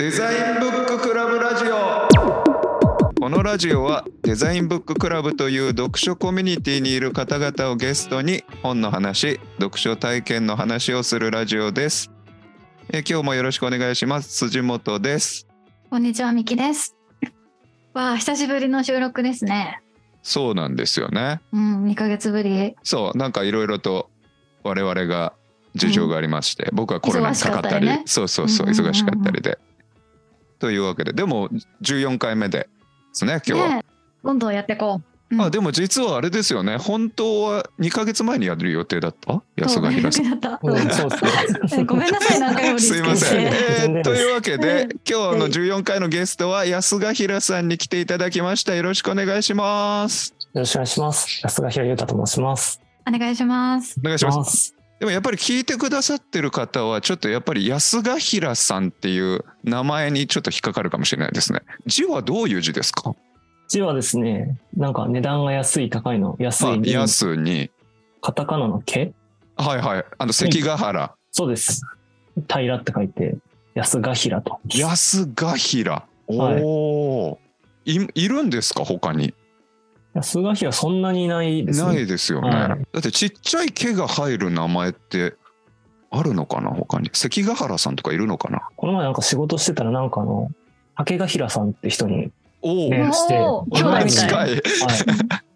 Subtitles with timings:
[0.00, 2.08] デザインブッククラブラジオ。
[3.20, 12.10] このラジオはデザインブッククラブという読書コミュニティにいる方々をゲストに本の話読書体験の話をするラジオです。
[12.94, 14.30] え今日もよろしくお願いします。
[14.38, 15.46] 辻本です。
[15.90, 16.96] こんにちは、みきです。
[17.92, 19.82] わあ、久しぶりの収録ですね。
[20.22, 21.42] そうなんですよね。
[21.52, 22.74] うん、2ヶ月ぶり。
[22.84, 24.08] そうなんかいろいろと
[24.62, 25.34] 我々が
[25.74, 28.02] 事情がありまして、僕はコロナにかかったりね。
[28.06, 28.92] そうそうそううんうんうんうん。
[28.92, 29.58] 忙しかったりで、
[30.60, 31.48] というわけででも
[31.82, 32.68] 14回目でで
[33.12, 33.90] すね今日は、ねえ
[34.22, 35.04] 今度やってこう。
[35.04, 39.40] うんあでも実はあれですよね本当は2ヶ月前にやる予定だった？
[39.56, 40.40] 安賀平さん。
[40.60, 41.04] ごめんなさ
[42.36, 43.46] い、何回もすいません。
[43.46, 48.74] えーというわけでうん今日の14回のゲストは安賀平さんに来ていただきました。
[48.74, 50.34] よろしくお願いします。
[50.52, 51.40] よろしくお願いします。
[51.44, 52.80] 安賀平優太と申します。
[53.06, 53.94] お願いします。
[54.00, 54.79] お願いします。
[55.00, 61.62] でもやっぱり聞いてくださってる方はちょっとやっぱり安賀平さんっていう名前にちょっと引っかかるかもしれないですね。
[61.86, 63.14] 字はどういう字ですか？
[63.68, 67.70] 字はですね、なんか値段が安い高いの安あいに、安に
[68.20, 69.12] カタカナの毛
[69.56, 71.80] はいはいあの関ヶ原、そうです。
[72.46, 73.38] 平らって書いて、
[73.74, 74.60] 安賀平と。
[74.68, 76.06] 安賀平。
[76.26, 77.38] おはいお、
[77.86, 78.06] い。
[78.14, 79.32] いるんですか他に？
[80.14, 82.02] 安賀平そんなにいないですなね。
[82.02, 82.48] いですよね。
[82.50, 85.34] はいだってちっちゃい毛が入る名前って
[86.10, 87.10] あるのかな他に？
[87.12, 88.68] 関ヶ原さんとかいるのかな？
[88.76, 90.50] この前なんか仕事してたらなんかあの、
[90.96, 94.34] 竹ヶ平さんって人に、おお、ねして兄弟みたい近い。
[94.34, 94.62] はい、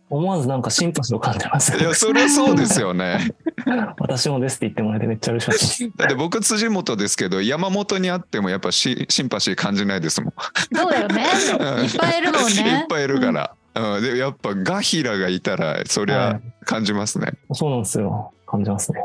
[0.08, 3.33] 思わずなんかシンパシーを感じますいやそりゃそうですよね。
[3.98, 5.91] 私もですって言ってもらえてめっちゃ嬉しかったです。
[5.98, 10.33] だって僕辻本ですけど山本にあってもやっぱシシンパシー感じないですもん。
[10.72, 11.24] そうだよね。
[11.83, 12.80] いっぱいいるもんね。
[12.80, 13.50] いっぱいいるから。
[13.52, 13.64] うん、
[14.00, 17.33] でやっぱガヒラがいたらそりはゃ感じますね。
[17.53, 18.33] そうなんですよ。
[18.47, 19.00] 感じますね。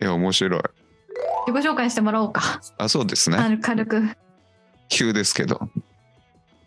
[0.00, 0.60] いや面白い。
[1.46, 2.60] 自己紹介してもらおうか。
[2.78, 3.36] あそうですね。
[3.36, 4.02] あの軽く。
[4.88, 5.68] 急ですけど。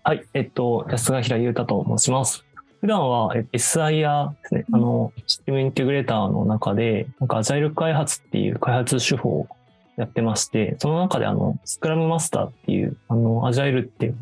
[0.04, 2.44] はい、えっと、安賀平優太と申します。
[2.82, 9.48] 普段はえ SIR ですね、あの、システムインテグレーターの中で、なんかアジャイル開発っていう開発手法を
[9.98, 14.14] やってまして、その中であの、スクラムマスターっていう、あの、アジャイルって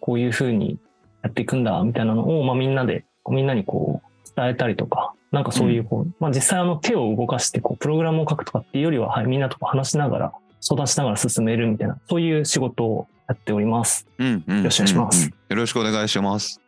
[0.00, 0.78] こういう風に
[1.22, 14.06] やっていくんだ、みたいなのを、まあみんなで、みんなにこう、伝えたりとか、なんかそういうこう、まあ実際あの手を動かしてこう、プログラムを書くとかっていうよりは、はい、みんなと話しながら、相談しながら進めるみたいな、そういう仕事をやっております。
[14.18, 16.60] うんうん、よろしくお願いしますよろしくお願いします。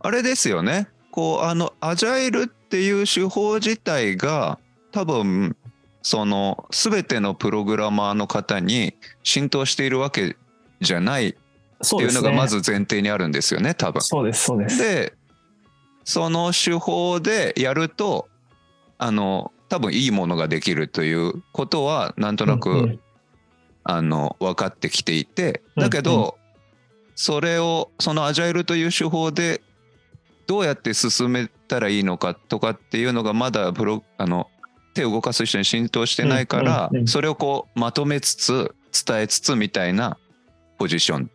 [0.00, 0.88] あれですよね。
[1.10, 4.58] こうあのアジャイルっていう手法自体が
[4.92, 5.56] 多分
[6.02, 10.36] その全てのプログラマーの方に浸透しているわけ
[10.80, 11.36] じゃない
[11.82, 11.96] って。
[11.96, 14.00] いうのがまず前提にあるんですよね多分。
[14.02, 14.78] そうです、そうです。
[14.78, 15.14] で
[16.04, 18.28] その手法でやると
[18.98, 23.00] あの多分いいものができるということはなんとなく、うんうん
[23.82, 26.36] あの分かってきていてうんだけど、
[27.14, 29.62] それをそのアジャイルという手法で
[30.46, 34.48] どうやって進めたらいいのかとかっていうのがまだプロあの
[34.94, 38.74] 手を動かす人に浸透してないから、うんうんうんそれをこうまとめつつ
[39.06, 40.18] 伝えつつみたいな
[40.78, 41.30] ポジション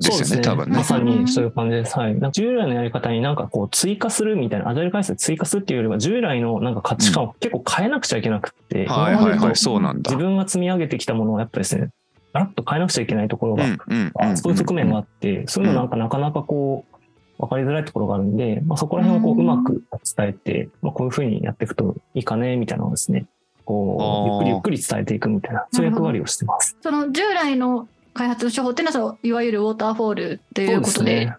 [0.00, 0.84] ですよね多分ねま。
[0.84, 1.98] さにそういう感じです。
[1.98, 2.18] はい。
[2.32, 10.16] 従来のやり方になんかこう追加するみたいな、アジャイル開発で追加するっていうよりは、従来のなんか価値観を結構変えなくちゃいけなくって、はいはいはい今までとそうなんだ自。
[10.16, 11.90] 分が積み上げてきたものをやっぱりですね、
[12.32, 16.94] ガラッと変えなくちゃいけないところが、うんうんうんそういう側面があって、そういうのなんかなかなかこう、
[17.38, 19.84] 分かりづらいところがあるんで、まあ、そこら辺をこううんうまく
[20.16, 23.26] 伝えて、まあ、こういうふうにやっていくといいかね、みたいなのをですね、
[23.64, 26.76] こう、ゆっくりゆっくり伝えていくみたいな、そういう役割をしてます。
[26.80, 31.26] その従来の開発手法っていうのはそのいわゆるウォーターフォールということで。
[31.26, 31.36] ね。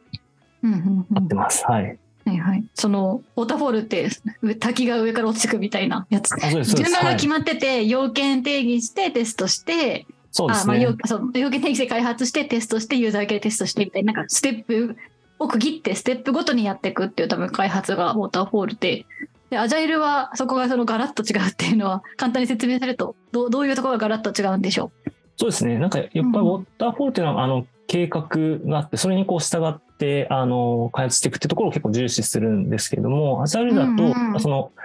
[0.63, 1.65] うんうんうん合ってます。
[1.65, 1.99] はい。
[2.25, 2.65] はいはい。
[2.73, 4.09] そのウォーターフォールって
[4.41, 6.29] 上滝が上から落ちてくみたいなやつ。
[6.75, 10.07] 順番が決まってて、要件定義してテストして、
[10.39, 10.81] あまあそうですね。
[10.81, 14.97] 要そう要件定義して開発してテストしてユーザー系テストしてみたいななんかステップ
[15.37, 19.05] を区切ってステップごとにやっていくっていう多分開発がウォーターフォールで。
[19.51, 24.91] でアジャイルはそこがそのガラッと違うっていうのは簡単に説明されるとどうどういうところがガラッと違うんでしょ
[25.37, 25.77] そうですね。
[25.77, 28.27] なんか、やっぱりウォーターフォールっていうのは、あの、計画
[28.65, 34.81] があって、それにこう従って、あの、開発していくっていうところを結構重視するんですけども、アジャイルだと、うんうんその、ま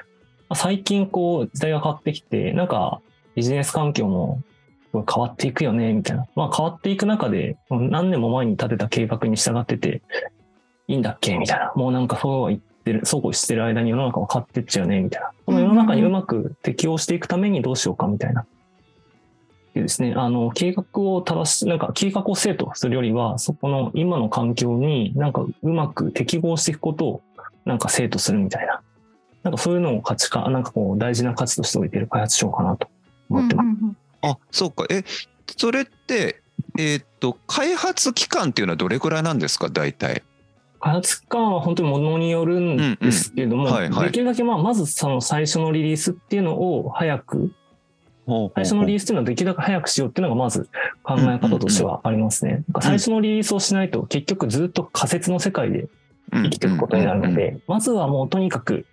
[0.50, 3.00] あ最近こう、時代が変わってきて、なんか、
[3.34, 4.42] ビジネス環境も
[4.92, 6.26] 変わっていくよね、みたいな。
[6.34, 10.02] まあ、変わっていく中で、何年も前に立てた計画に従ってて、
[10.88, 11.72] いいんだっけみたいな。
[11.76, 15.30] もうなんかそうは言ってる、そうこうしてる間に世の中は変わってっちゃうね、みたいな。
[15.46, 18.44] この世の中にうまく適応していくためにどうしようか、みたいな。
[19.74, 27.22] でですね、あの、計画を正し、なんか計画を生徒するよりは、そこの今の環境になんかうまく適合していくことを
[27.64, 28.82] なんか生徒するみたいな。
[29.42, 32.88] なんかそういうのを価値化、なんかこう大事な価値として置いている開発書かなと
[33.30, 33.36] う。
[33.36, 33.66] 思ってます。
[33.66, 35.02] うんうんうんあそうかえ
[35.56, 36.42] それって
[36.78, 39.70] えーっと開発期間っていうのはどれくらいなんですか？
[39.70, 40.22] 大体。
[40.78, 47.50] 開発期間は本当にものによるんですけれども、できるだけまあまずその最初のリリースっていうのを早く、
[48.26, 50.68] 最初のリリースっていうのはできるだけ早くしようっていうのがまず
[51.02, 52.62] 考え方としてはありますね。
[52.80, 55.88] 最初のリリースをしないと結局ずっと仮説の世界で
[56.32, 58.86] 生きていくことになるので、まずはもうとにかく、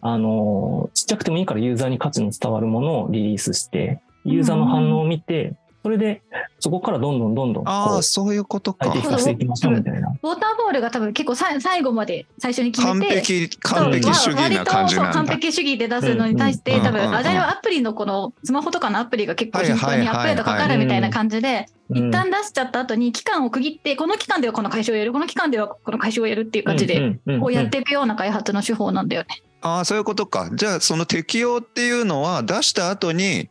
[0.00, 5.56] あの、ちっちゃくてもいいからユーザーに価値の伝わるものをリリースして、ユーザーの反応を見て、
[5.88, 6.20] それで
[6.60, 10.08] そこからどんどんどんどんあこうあそういうことかていきましょうみたいな。
[10.22, 13.20] ウォーターボールが多分結構さ最後まで最初に決完めて。
[13.22, 15.26] 璧完璧主義な感じなんだそう割とそう完。
[15.28, 29.28] 璧主義で出すのに対して、うんうん多分、うんうんアジャイルはアプリのこのスマホとかのアプリが結構頻繁にアップデートかかるみたいな感じで、うん一旦出しちゃった後に期間を区切って、この期間ではこの回収をやる、この期間ではこの回収をやるっていう感じで、こうやっていくような開発の手法なんだよね。
[29.62, 30.50] ああそういうことか。
[30.52, 33.48] じゃあその適用っていうのは出した後に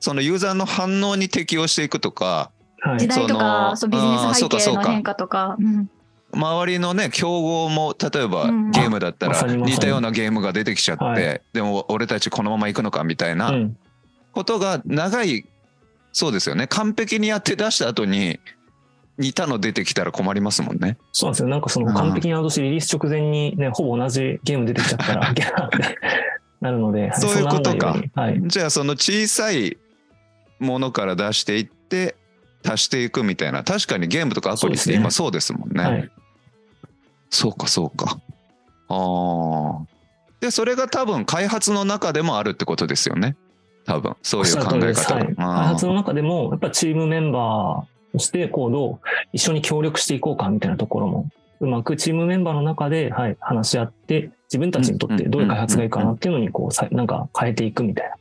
[0.00, 2.50] そのユーザーの反応に適応していくとか
[2.80, 2.98] はい。
[2.98, 4.80] 時代とか、そのそうビジネス背そうかそうか。
[4.80, 5.56] 景の変化とか。
[5.58, 5.90] うん。
[6.32, 8.70] 周りのね競合も例えばうん。
[8.70, 11.42] ゲームだったら似たようなゲームが出てきちゃって、はい。
[11.52, 13.76] でも俺たちこのまま行くのかみたいなうん。
[14.32, 15.44] ことが長い
[16.12, 16.66] そうですよね。
[16.66, 18.40] 完璧にやって出した後に
[19.18, 20.96] 似たの出てきたら困りますもんね。
[21.12, 21.48] そうなんですよ。
[21.48, 25.34] なんかその完璧にアウトしてリリース直前にね、ほぼ同じゲーム出てきちゃったら、
[26.60, 27.96] なるので、はいそういうことか。
[28.14, 28.40] はい。
[28.46, 29.76] じゃあその小さい
[30.60, 32.14] ものから出していって
[32.64, 35.82] 足していくみたいな確かにゲームとかアプリって今そうですもんね。
[35.82, 36.10] はい。
[37.30, 38.20] そうかそうか。
[38.88, 39.86] ああ。
[40.40, 43.36] でそれが多分開発の中でもあるってことですよね。
[43.84, 45.16] 多分そういう考え方が。
[45.16, 49.00] はい、開あ発の中でも、やっぱチームメンバーとして、こう、どう
[49.32, 51.26] 一緒に協力していこうかみたいなところも、
[51.60, 58.20] うまくチームメンバーの中で、はい、話し合って、自分たちにとってどういう開発がいいかなっていうのに、こう、さなんか変えていくみたいな、そ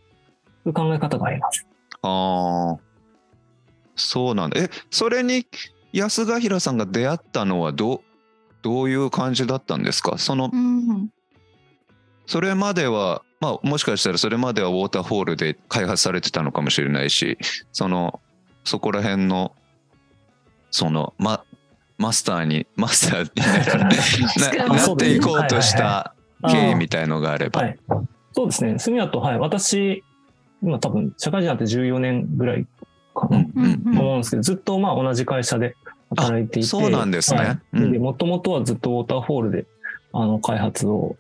[0.66, 1.66] ういう考え方があります。
[2.02, 2.80] あー
[3.96, 4.62] そうなんだ。
[4.62, 5.46] えそれに
[5.92, 8.00] 安ヶ平さんが出会ったのはどう
[8.62, 10.18] どういう感じだったんですか？
[10.18, 11.10] そのうん
[12.26, 17.40] それまでは、まあ、もしかしたらそれまではウォーターフォールで開発されてたのかもしれないし
[17.72, 18.20] その
[18.64, 19.56] そこら辺の
[20.70, 21.44] そのマ
[21.98, 27.62] マスターにマスターにな なっていこうとしはた経緯みたいのがあれば。
[27.62, 27.80] はい。
[28.32, 28.78] そうですね。
[28.80, 30.04] スミヤと、はい、私、
[30.62, 32.66] 今多分、社会人になって14年ぐらい
[33.16, 34.00] かな、うんうんうん。
[34.00, 35.76] 思うんですけど、ずっとまあ同じ会社で
[36.16, 36.68] 働いていて。
[36.68, 37.60] そうなんですね。
[38.00, 39.66] もともとはずっとウォーターフォールで、
[40.14, 41.16] あの、開発を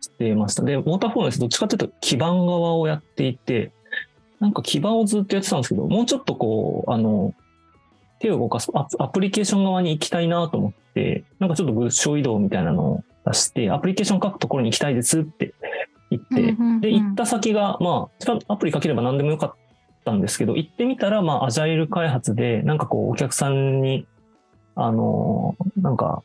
[0.00, 0.62] していました。
[0.62, 3.72] で、ウォーターフォールですどっちかというと基盤側をやっていて、
[4.40, 7.34] なんか基盤をずっとやってたんですけど、もうちょっとこう、あの、
[8.20, 15.54] 手を動かすアアプリケーション側に行きたいなと思って、なんかちょっと物証移動みたいなのを出して、アプリケーション書くところに行きたいですって
[16.16, 19.54] 言って、で、行った先が、まあ、アプリ書ければ何でもよかっ
[20.04, 24.06] たんですけど、行ってみたら、まあ、アジャイル開発で、なんかこう、お客さんに、
[24.74, 26.22] あの、なんか、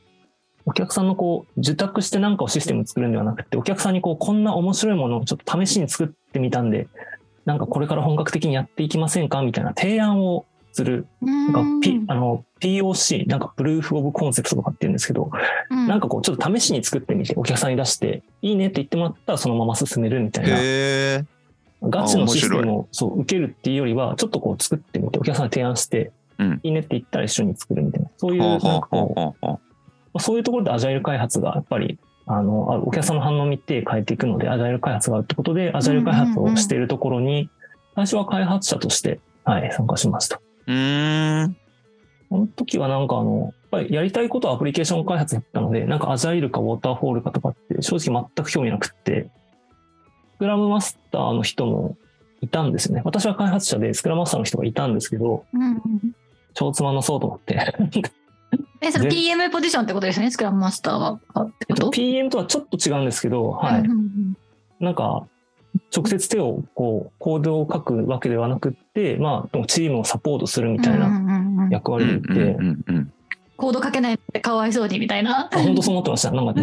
[0.65, 6.88] お客さんのこう、受託してなんかをシステム作るんではなくて、お客さんにこう、こんな面白いものをちょっと試しに作ってみたんで、
[7.45, 15.31] なんかこれから本格的にやっていきませんかみたいな提案をする、なんか、P、あの、POC、なんか、プルーフオブコンセプトとかって言うんですけど、
[15.69, 20.57] うんなんかこう、ちょっと試しに作ってみて、お客さんに出して、いいねって言ってもらったらそのまま進めるみたいな。
[20.57, 21.25] へえ。
[21.81, 28.09] ガチのシステムをそう受けるっていうよりは、ちょっとこう作ってみて、お客さんに提案して、うんいいねって言ったら一緒に作るみたいな。
[28.17, 29.59] そういう、ま
[30.13, 37.49] あそういうところでアジャイル開発がやっぱり、あの、あお客さんの反応を見て変えていくので、アジャイル開発があるってことで、アジャイル開発をしているところに、
[37.95, 40.39] 最初は開発者として、はい、参加しました。
[40.68, 41.57] うーん。
[42.30, 49.30] この時はなんかあの、やっぱりやりたいことはアプリケーション開発だったので、なんかアジャイルかウォーターフォールかとかって正直全く興味なくって、
[50.36, 51.98] スクラムマスターの人も
[52.42, 53.02] いたんですよね。
[53.04, 55.81] 私は開発者でスクラムマスターの人がいたんですけど、うんうん
[56.56, 57.56] 超つまんなそうと思って。
[58.81, 61.19] え、それで PM ポジションってことですね、スクラムマスターは。
[61.33, 63.81] あっと？PM とはちょっと違うんですけど、はい。
[63.81, 64.38] うんうん
[64.80, 65.28] なんか、
[65.95, 71.09] 直接手をこう、コードを書くわけではなくって、まあ、チームをサポートするみたいな
[71.69, 73.14] 役割でいて、うんうんうん
[73.59, 75.49] コードかけないってかわいそうにみたいな。
[75.52, 76.31] あ本当そう思ってました。
[76.31, 76.61] なんか、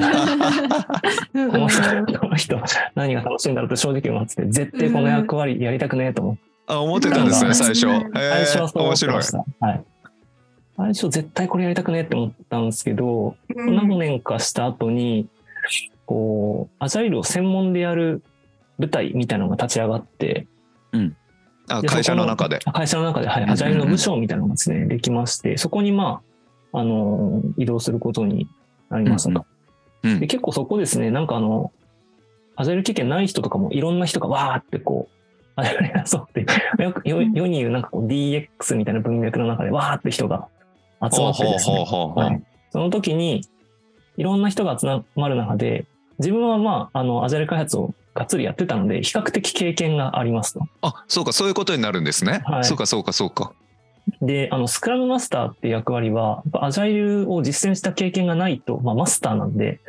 [1.34, 1.82] うんこの人、
[2.18, 2.58] この人、
[2.94, 7.80] 何が楽しいんだろうって正直思ってて、絶対この役割やりたくねえと思って、あ、思ってたんですね、最初。
[7.80, 9.30] 最初はそう思面白いってまし。
[9.60, 9.66] た。
[9.66, 9.84] はい。
[10.78, 15.28] 最初絶対これやりたくねえって思ったんですけど、うん何年かした後に、
[16.06, 18.22] こう、アジャイルを専門でやる
[18.78, 20.46] 部隊みたいなのが立ち上がって、
[21.68, 22.60] あ、で会社の中で。
[22.64, 26.20] あ会社の中で、はい、うんアジャイルの部署みたいなのがですね、できまして、そこにま
[26.72, 28.48] あ、あの、移動することに
[28.90, 29.40] なりましたと。
[29.40, 31.72] うんで、結構そこですね、なんかあの、
[32.54, 35.16] アジャイル経験ない人とかもいろんな人がわーってこう、
[35.56, 36.46] アジャイル開発をって、
[36.82, 40.48] よく世世に言うなんかこう DX みたいな文脈の中でわーって人が
[41.12, 41.84] 集まってですね。
[41.88, 43.42] はい、その時に、
[44.16, 45.86] いろんな人が集まる中で、
[46.18, 50.66] 自分はまあ、あの、アジャイル開発をがっつりやってたので、比較的経験がありますと。
[50.80, 52.64] あそうかそういうことになるんですね、はい。
[52.64, 53.52] そうかそうかそうか。
[54.22, 59.80] で、あの、スクラムマスターっていう役割は、アジャイルを実践した経験がないと、まあ、マスターなんで、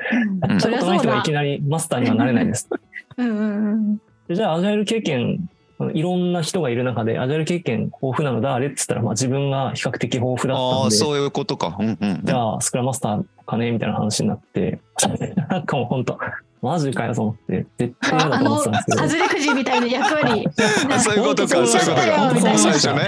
[0.44, 0.52] うん。
[0.52, 2.68] やったことない人がいきななりマスターにはなれないです。
[3.18, 3.98] うんうんうん。
[4.28, 5.50] でじゃあ、アジャイル経験、
[5.94, 11.78] いろんな人がいる中で、アジャイル経験豊富なの誰って言ったら、まあ、自分が比較的豊富だったあので、あそういうことか。
[11.80, 14.80] うんうんじゃあ、スクラムマスターかねみたいな話になって、
[15.50, 16.20] なんかもう本当、
[16.68, 18.98] マジかよと思って、絶対嫌だと思ってたんですけど。
[19.08, 20.48] 外れくじみたいな役割。
[20.92, 22.18] あそういうことかそういうことか。
[22.18, 23.02] 本当そう最初ね。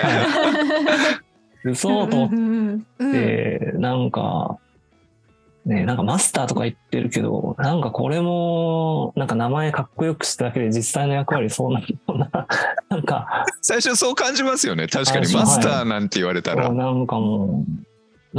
[1.66, 4.58] 嘘と思っうんうんて、なんか、
[5.66, 12.48] ね、なんかマスターとか言ってるけど、なんかこれも、なんか名前かっこよくしただけで実際の役割そうなのな、
[12.90, 14.88] なんか、最初そう感じますよね。
[14.88, 17.89] 確かにマスターなんて言われたら、こうなんかもう、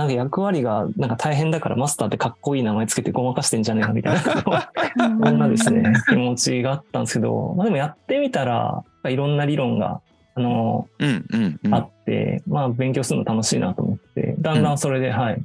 [0.01, 5.39] なんか役割がなんか大変だからマスターってかっこいい名前つけてごまかしてんじゃねえかみたいな、そん。
[5.39, 10.01] なですね、気持ちがあったんですけど、まあでもやってみたら、いろんな理論が、
[10.37, 11.75] あの、うんうんうん。
[11.75, 15.43] あって、まあ勉強するの楽しいなと思って、だんだんそれで、はい、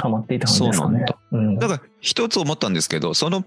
[0.00, 1.04] ハマっていた感じですかね。
[1.30, 1.68] うんだ。
[1.68, 3.44] から一つ思ったんですけどその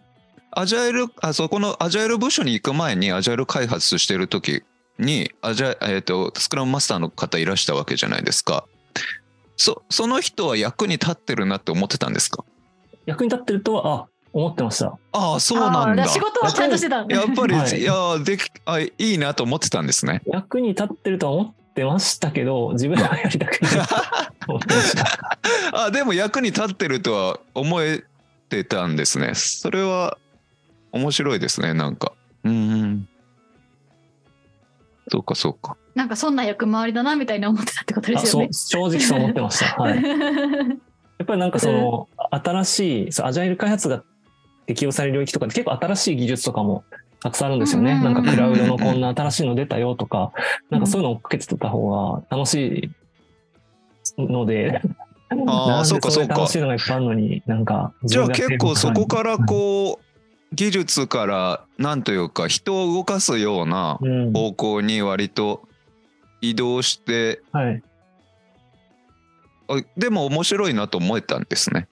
[0.51, 4.63] アジャイルあそこのアジャイル部署に行く前にアジャイル開発してる時
[4.99, 8.65] にアジャイ、えー、とスクラムマスターの方いらしたわけじゃないですか
[9.55, 12.43] そその人は役に立ってるなって思ってたんですか？
[13.05, 14.97] 役に立ってるとは、あ、思ってました。
[15.11, 16.07] ああそうなんだ。
[16.07, 17.05] 仕事はちゃんとしてた。
[17.07, 17.79] やっぱり、はい。
[17.79, 17.93] い、や
[18.23, 20.21] できあいいなと思ってたんですね。
[20.25, 23.95] 役に立ってるとは思ってましたけど、自分はやりたくないと
[24.47, 25.39] 思ってました。
[25.85, 28.03] あでも役に立ってるとは思え
[28.49, 29.35] てたんですね。
[29.35, 30.17] それは
[30.91, 32.13] 面白いですねなんか。
[32.43, 33.07] うん
[35.09, 38.93] そうかそうかなんかそんな役回りだなみたいな思ってたってことであそうすよね。
[38.93, 39.75] 正直そう思ってました。
[39.81, 40.01] はい。
[40.01, 40.09] や
[41.23, 44.03] っぱりなんかその新しいそうアジャイル開発が
[44.65, 46.83] 適用される領域とかで結構新しい技術とかも
[47.21, 47.99] たくさんあるんですよね。
[47.99, 50.33] なんかクラウドのこんな新しいの出たよとか、
[50.69, 52.91] なんかそういうのを追っかけてた方が楽し
[54.17, 54.81] いので、
[55.29, 65.67] あーなんでそうかそうか楽しいのがいっぱいあるのに、なんかじゃあ結構そこからはいこう技術からなんというか人を動かすようなうん、方向に割と
[66.41, 67.83] 移動してはい。
[69.67, 71.87] あでも面白いなと思えたんですね。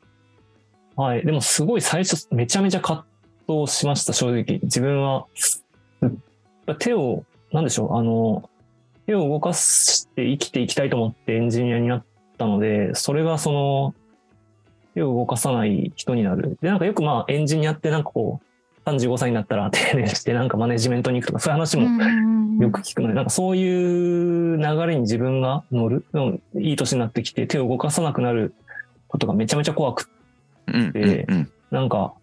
[0.96, 1.26] はい。
[1.26, 3.06] でもすごい最初めちゃめちゃ葛
[3.48, 4.60] 藤しました、正直。
[4.64, 5.26] 自分は。
[6.02, 6.24] うん
[6.80, 8.50] 手を、なんでしょう、あの、
[9.08, 12.06] 手を動かして生きていきたいと思ってエンジニアになっ
[12.38, 13.96] たので、それがその、
[14.94, 16.58] 手を動かさない人になる。
[16.62, 18.51] で、なんかよくまあエンジニアってなんかこう、
[18.86, 28.54] 35歳になったら定年してなんかマネジメントに行くとか、そういう話もよく聞くので、なんかそういう流れに自分が乗る、うんいい年になってきて手を動かさなくなる
[29.08, 30.10] ことがめちゃめちゃ怖く
[30.68, 31.52] うんうんでうん。
[31.70, 32.14] なんか、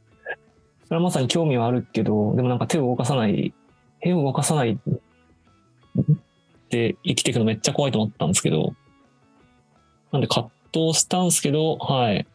[0.87, 3.55] それはまさに興味はあるけど、でもなんか手を動かさない、
[4.01, 4.77] 手を動かさないっ
[6.71, 8.75] て生きていくのめっちゃ怖いと思ったんですけど、
[10.13, 12.27] なんで葛藤したんですけど、はい。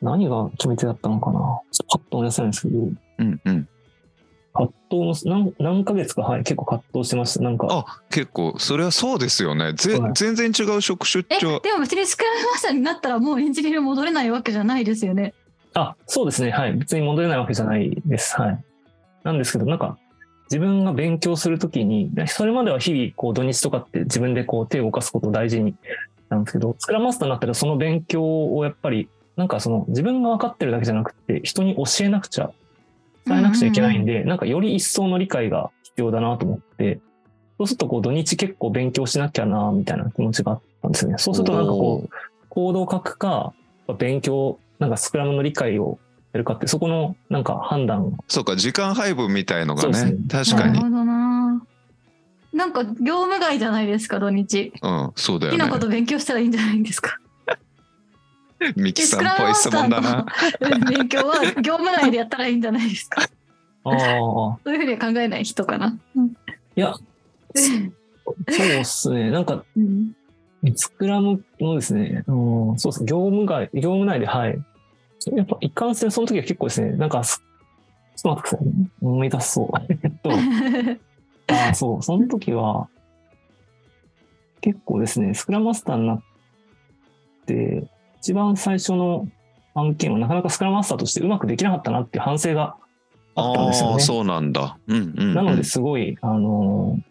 [0.00, 1.38] 何が決め手だったのかな。
[1.38, 3.68] ちょっとパッと思い出せないんですけど、うんうん
[4.54, 7.44] 葛藤の何何ヶ月か、はい、結構葛藤してました。
[7.44, 15.34] なんか、あ結構それはそうですよねぜはい全然違う職種え、長でも別にスクラムマスターになったらもうエンジニアに戻れないわけじゃないですよね。
[15.74, 16.50] あ、そうですね。
[16.50, 16.72] はい。
[16.72, 18.34] 別に戻れないわけじゃないです。
[18.40, 18.64] はい。
[19.22, 19.98] なんですけど、なんか、
[20.50, 25.74] 自分が勉強するときに、それまでは日々、こう、土日とかって自分でこう、手を動かすことを大事に
[26.30, 32.50] なんですけど、スクラムマスターになったらその勉強をやっぱり、なんかその、自分が分かってるだけじゃなくて、人に教えなくちゃ、
[33.28, 37.00] 伝えなくちゃいけないんで、なんかより一層の理解が必要だなと思って、
[37.58, 41.18] そうするとこう、土日結構勉強しなきゃな、みたいな気持ちがあったんですよね。
[41.18, 42.10] そうするとなんかこう、
[42.48, 43.52] コードを書くか、
[43.98, 45.98] 勉強、なんかスクラムの理解を
[46.32, 51.62] やるかって、そこのなんか判断そうか時間配分みたいのがねね確かになるほどな。
[52.52, 54.72] なんか業務外じゃないですか土日。
[54.82, 57.18] うんそうだよね好きなこと勉強したらいいんじゃないんですか。
[58.76, 60.26] ミキさんっぽい質問だな
[60.90, 63.22] 勉強は 業務内でやったらいいんじゃないですか。
[63.84, 65.96] ああ、そういうふうには考えない人かな。
[66.16, 66.28] うん
[66.76, 69.30] いや、そうっすね。
[69.30, 70.12] なんか、うん
[70.74, 74.58] スクラムのですね、うん、そうですね、業務外、業務内で、はい。
[75.32, 77.42] やっぱ一貫性、その時は結構ですね、なんかす、
[78.16, 78.90] ちょっと待ってくださいね。
[79.00, 79.86] 思い出そう。
[79.88, 80.30] え っと、
[81.54, 82.88] ああ、そう、その時は、
[84.60, 86.22] 結構ですね、スクラムマスターになっ
[87.46, 87.84] て、
[88.28, 89.26] 一番最初の
[89.74, 92.76] 案件はなかなかスクラムマスターとしてうまくできなかったなっていう反省が
[93.34, 94.02] あったんですよね。
[94.02, 94.76] そうなんだ。
[94.86, 95.34] うんうん、うん。
[95.34, 97.02] なのですごい、あのー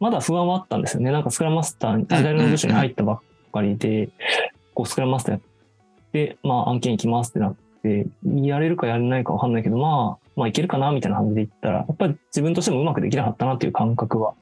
[0.00, 1.10] まだ不安はあったんですよね。
[1.10, 3.20] なんかスクラムマスターに、アジャイルの部署に入ったばっ
[3.52, 4.08] かりで、
[4.72, 5.42] こうスクラムマスターやっ
[6.12, 14.32] て、まあ案件行きますってなって、やれるかやれないかわかんないけど、まあ、まあいけるかなみたいな感じで言ったら、やっぱり自分としてもうまくできなかったなっていう感覚は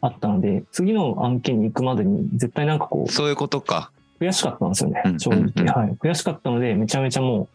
[0.00, 3.92] あったので、次の案件に行くまでに絶対なんかこう、そういうことか。
[4.24, 5.66] 悔しかったんですよねうん、正直。
[5.66, 5.90] はい。
[5.92, 7.48] 悔しかったので、めちゃめちゃも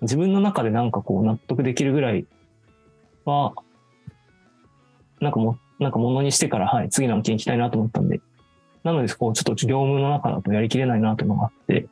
[0.00, 2.26] う、自分の中でなんかこう納得できるぐらい
[3.24, 3.54] は、
[5.20, 8.20] なんかも、なんかものにしてから、はい、次の案件行きたいなと思ったんで、
[8.82, 11.86] なので、こう、ちょっと業務の中だとやりきれないなというのがあって、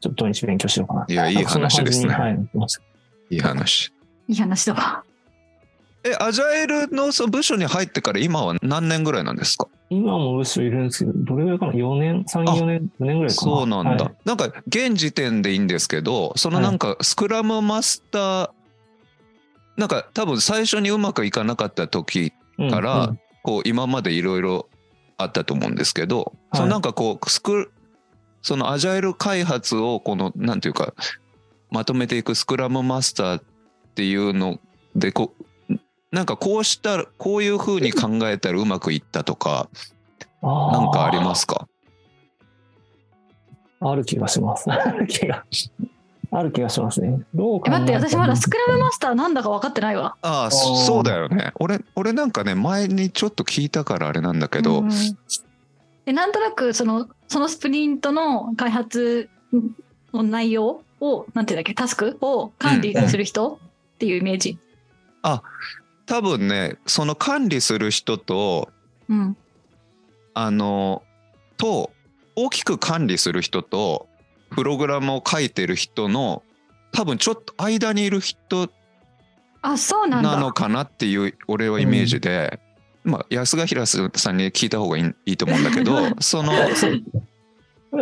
[0.00, 1.06] ちょっと土日勉強しようかな。
[1.08, 2.34] いやいい話ですねはい、
[3.30, 3.92] いい話。
[4.28, 5.04] いい話だわ。
[6.04, 9.68] え、アジャイルのその部署に入ってから今は何年ぐらいなんですか？
[9.98, 13.52] 今もいるんですけど、どれぐらいかな ?4 年、3、4年、4年ぐらいかな？
[13.56, 14.04] そうなんだ。
[14.04, 18.50] はいなんか現時点でいいんですけど、そのなんかスクラムマスター、
[19.76, 24.68] なんか多分最初にうまくいかなかった時うんからうんこう今までいろいろ
[25.18, 27.72] あったと思うんですけど、はいそのなんかこうスク
[28.42, 30.94] そのアジャイル開発をこのなんていうか
[31.70, 33.42] まとめていくスクラムマスターっ
[33.94, 34.60] ていうの
[34.94, 35.44] でこう
[36.14, 39.68] なんかこうしたらこういうふうに考えたらうまくいったとか
[40.40, 41.66] なんかありますか？
[43.80, 44.70] ある気がします。
[44.70, 45.44] ある気が。
[46.30, 47.22] ある気がしますね。
[47.34, 50.16] どう考え待って、私まだスククラムマスターなんだか分かってないわ。
[50.22, 54.90] ああーそうだよね俺俺なんかね前にちょっと聞いたからあれなんだけど、うん
[56.04, 59.30] でなんとなくそのそのスプリントの開発
[60.12, 63.58] の内容をなんていうんだっけタスクを管理する人
[63.94, 64.58] っていうイメージ。
[66.06, 68.70] 多分ねその管理する人と
[69.08, 69.36] うん。
[70.36, 71.02] あの
[71.56, 71.92] と
[72.34, 74.08] 大きく管理する人と
[74.50, 76.42] プログラムを書いてる人の
[76.92, 78.68] 多分ちょっと間にいる人
[79.62, 80.20] あそうな。
[80.20, 82.58] なのかなっていう俺はイメージで、
[83.04, 86.52] まあ安賀平さんに聞いた方がいいいいと思うんだけど その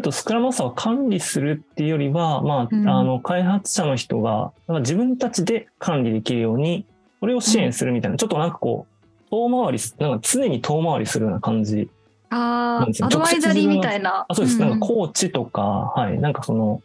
[0.00, 6.86] とスクラムマスターを管理するっていうよりは、まあ、うんあの、開発者の人が、自分たちで管理できるように、
[7.22, 11.88] それを支援するみたいな、ちょっとなんかこう、遠回りす、なんか常に遠回りするような感じ。
[12.30, 14.26] あなんですよあアドバイザリーみたいな。
[14.28, 14.58] あ、そうです。
[14.58, 15.62] んなんかコーチとか、
[15.94, 16.18] はい。
[16.18, 16.82] なんかその、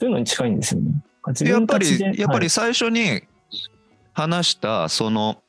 [0.00, 0.90] そういうのに近いんですよね。
[1.28, 3.22] 自やっぱりやっぱはいり最初に
[4.12, 5.42] 話したその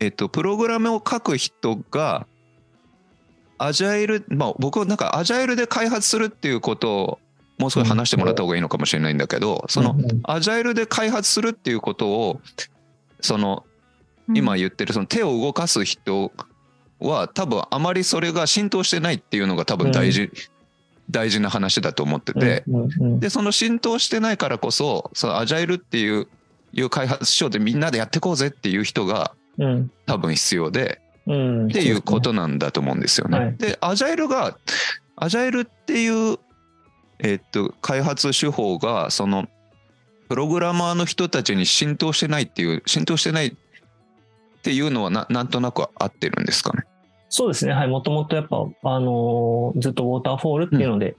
[0.00, 2.26] えっとプログラムを書く人が
[3.58, 7.18] アジャイルまあ僕はなんかアジャイルで開発するっていうことを
[7.58, 9.94] もう少し話してもらった方がいいのかもしれないんだけどその
[10.24, 12.40] アジャイルで開発するっていうことを
[13.22, 13.64] その
[14.34, 16.32] 今言ってるその手を動かす人
[17.00, 20.30] は多分あまりそれが浸透してないっていうのが多分大事、
[21.10, 23.20] 大事な話だと思ってて、うんうんうん。
[23.20, 26.28] でその浸透してないからこそそのアジャイルっていう
[26.72, 29.90] いう開発書でみんなでやっていこうぜっていう人がうん。
[30.06, 31.66] 多分必要でうん。
[31.66, 33.38] っていうことなんだと思うんですよね。
[33.38, 34.56] はいでアジャイルが
[35.16, 36.38] アジャイルっていう、
[37.18, 39.46] えっと開発手法がその
[40.32, 43.52] プログラマーの人たちに浸透してないっていう浸透してないっ
[44.62, 46.84] ていうのはななんとなく合ってるんですかね？
[47.28, 47.74] そうですね。
[47.74, 47.88] はい。
[47.88, 51.16] もともとやっぱ、あのーずっとウォーターフォールっていうので、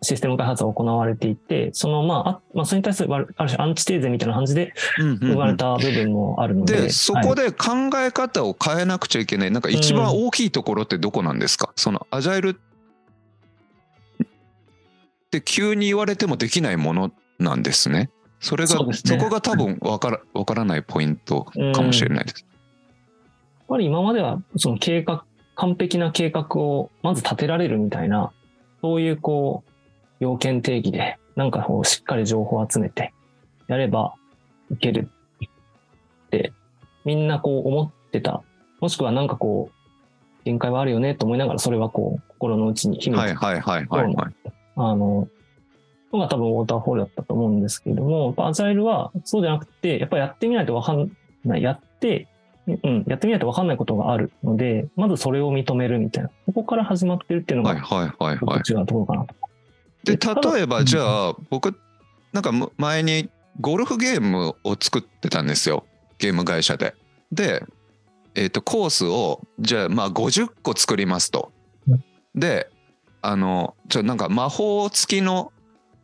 [0.00, 6.84] システム開発が行われていて、その、まあ、あまあ、それに対する、ある種アンチテーゼみたいな感じで生まれた部分もあるので。
[6.84, 12.48] でそこで考え方を変えなくちゃいけないなんか一番大きいところってどこなんですか、そのアジャイル
[14.24, 14.26] っ
[15.30, 18.08] て急に言われてもできないものなんですね。
[18.42, 22.40] それがそ,、ねこが多分わからわからないポイントかもしれないです。
[22.40, 25.24] やっぱり今までは、その計画、
[25.54, 28.32] 完璧な計画をまず立てられるみたいな、
[28.82, 29.70] そういうこう、
[30.20, 33.14] 要件定義で、なんかこう、しっかり情報を集めて、
[33.68, 34.14] やれば
[34.70, 35.08] いける
[36.26, 36.52] って、
[37.04, 38.42] みんなこう思ってた。
[38.80, 44.34] もしくはなんかこう、限界はあるよねと思いながら、それはこう、心の内に秘めてはいはいはいはいはい。
[44.76, 45.28] あの、
[46.12, 51.10] のが多分ウォーターフォールだったと思うんですけれども、アジャイルはそうじゃなくて、やっぱやってみないとわかん
[51.44, 51.62] ない。
[51.62, 52.28] やって、
[52.66, 56.30] うん、やってみないとわかんないことがあるので、まずそれを認めるみたいな。
[56.46, 59.34] ここから始まってるっていうのが、はいはいはい違うところかなと。
[60.04, 61.78] で例えばじゃあ僕
[62.32, 65.86] なんかむ前にゴルフゲームを作ってたんですよ
[66.18, 66.94] ゲーム会社で。
[67.30, 67.64] で、
[68.34, 71.52] えー、とコースをじゃあまあ50個作りますと
[71.88, 72.04] うん。
[72.34, 72.68] で
[73.20, 75.52] あのちょなんか魔法付きの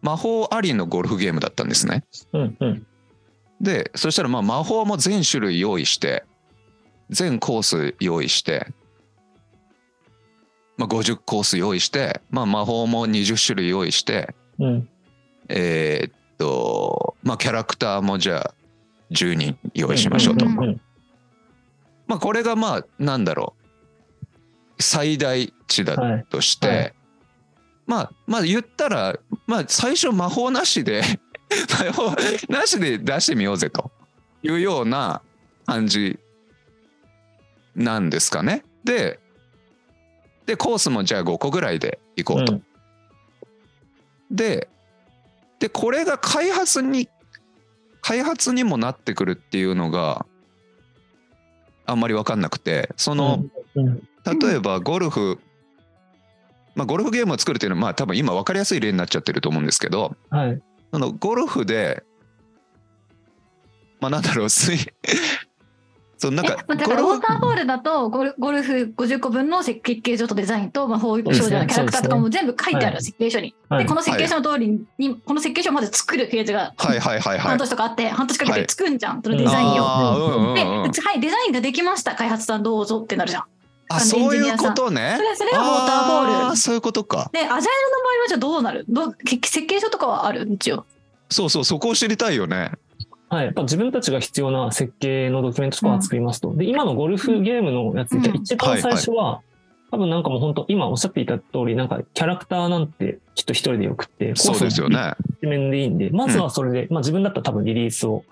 [0.02, 2.04] 魔法ありのゴルフゲームだったんですね。
[2.32, 2.86] うん、うん。
[3.60, 6.24] でそしたらまあ魔法も全種類用意して
[7.10, 8.68] 全コース用意して、
[10.76, 14.88] まあ、50コース用意して、まあ、魔法も20種類用意してうん。
[15.48, 18.54] えーっとまあキャラクターもじゃあ
[19.10, 20.46] 10人用意しましょうと。
[22.06, 23.54] まあこれがまあなんだろ
[24.78, 26.24] う最大値だはい。
[26.30, 26.94] として、はい
[27.88, 31.02] まあまあ言ったらまあ最初魔法なしで
[31.86, 32.14] 魔法
[32.48, 33.90] なしで出してみようぜと
[34.42, 35.22] いうような
[35.66, 36.18] 感じ
[37.74, 38.62] なんですかね。
[38.84, 39.18] で
[40.44, 42.52] でコースもじゃあ5個ぐらいでいこうと。
[42.52, 42.62] うん
[44.30, 44.68] で
[45.58, 47.08] でこれが開発に
[48.02, 50.26] 開発にもなってくるっていうのが
[51.86, 53.42] あんまり分かんなくてその、
[53.74, 54.02] うん
[54.40, 55.38] 例えばゴルフ、
[56.78, 60.62] まあ、ゴルフゲームを作るっていうのはまあ多分今分かりやすい例になっちゃってると思うんですけどはい。
[60.92, 62.04] そのゴルフで
[64.00, 64.78] まあなんだろうスイ
[66.18, 73.56] そうなんかえだからウォゴルフーターボールだとゴルゴルフ50個分の設計書とデザインと魔法少女のキャラクターとかも全部書いてある設計書に。
[73.68, 73.82] はい。
[73.82, 77.00] でこの設計書の通りにこの設計書をまず作るフェーズがはい。
[77.00, 77.18] はい。
[77.18, 77.20] はい。
[77.20, 77.38] はい。
[77.38, 79.84] 半年とかあって半年かけて作んじゃんそのデザインを。
[79.84, 82.14] あーうんうんで、はい、デザインができました。
[82.14, 83.44] 開発さんどうぞってなるじゃん。
[83.88, 85.14] あそういうことね。
[85.16, 86.46] それそれがウォーターボール。
[86.52, 87.30] あそういうことか。
[87.32, 88.84] で、アジャイルの場合はじゃあどうなる？
[88.88, 90.48] ど設計書とかはある？
[90.50, 90.84] 一応。
[91.30, 92.72] そうそうそこを知りたいよね。
[93.28, 93.44] はい。
[93.46, 96.54] やっぱ自分たちが必要な設計のドキュメントとかは作りますと。
[96.54, 98.36] で、今のゴルフゲームのやつで、うん。
[98.36, 99.42] 一番最初は、
[99.90, 105.14] 多分なんかもう本当、今おっしゃっていた通り、なんかキャラクターなんてきっと一人でよくって、そうですよね。
[105.42, 108.24] 一面でいいんで、まずはそれで、まあ自分だったら多分リリースを、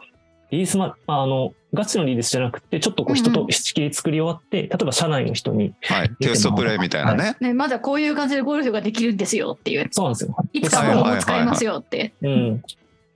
[0.51, 9.89] リリースま、まああの、ガチのリリースじゃなくて、ちょっとこう人と仕切り作り終わって、例えば社内の人に、はいテストプレイみたいなね、ね、まずはこういう感じでゴルフができるんですよっていう。
[9.91, 10.37] そうなんですよ。
[10.53, 12.13] いつかはいはいはいもう使えますよって。
[12.23, 12.51] うん。
[12.51, 12.63] なん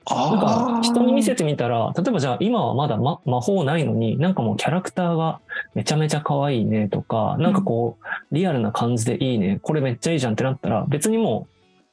[0.07, 5.41] あか人に見せてみたら、例えばじゃあ今はまだ、ま、魔法ないのに、なんかもうキャラクターが
[5.75, 11.47] めちゃめちゃ可愛いねとか、なんかこう、リアルな感じでいいね、これめっちゃいいじゃんってなったら、別にも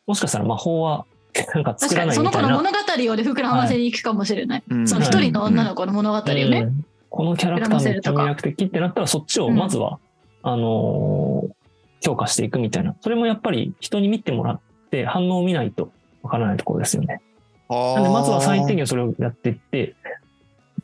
[0.07, 1.05] う、もしかしたら魔法は
[1.53, 3.03] なんか作確からにその子のないみたいな。
[3.03, 4.63] 物語をで膨らませに行くかもしれない。
[4.69, 4.87] うん。
[4.87, 6.43] その一人の女の子の物語をね。
[6.43, 6.85] うん。
[7.09, 9.99] このキャラクターめっちゃ魅力的ってなったら、そっちをまずは、
[10.43, 11.57] あのー
[12.01, 12.95] 評価していくみたいな。
[13.01, 14.59] それもやっぱり人に見てもらっ
[14.91, 17.21] て反応を見ないとわからないところですよね。
[17.69, 18.03] なん。
[18.03, 19.95] で、まずは最低限それをやっていって、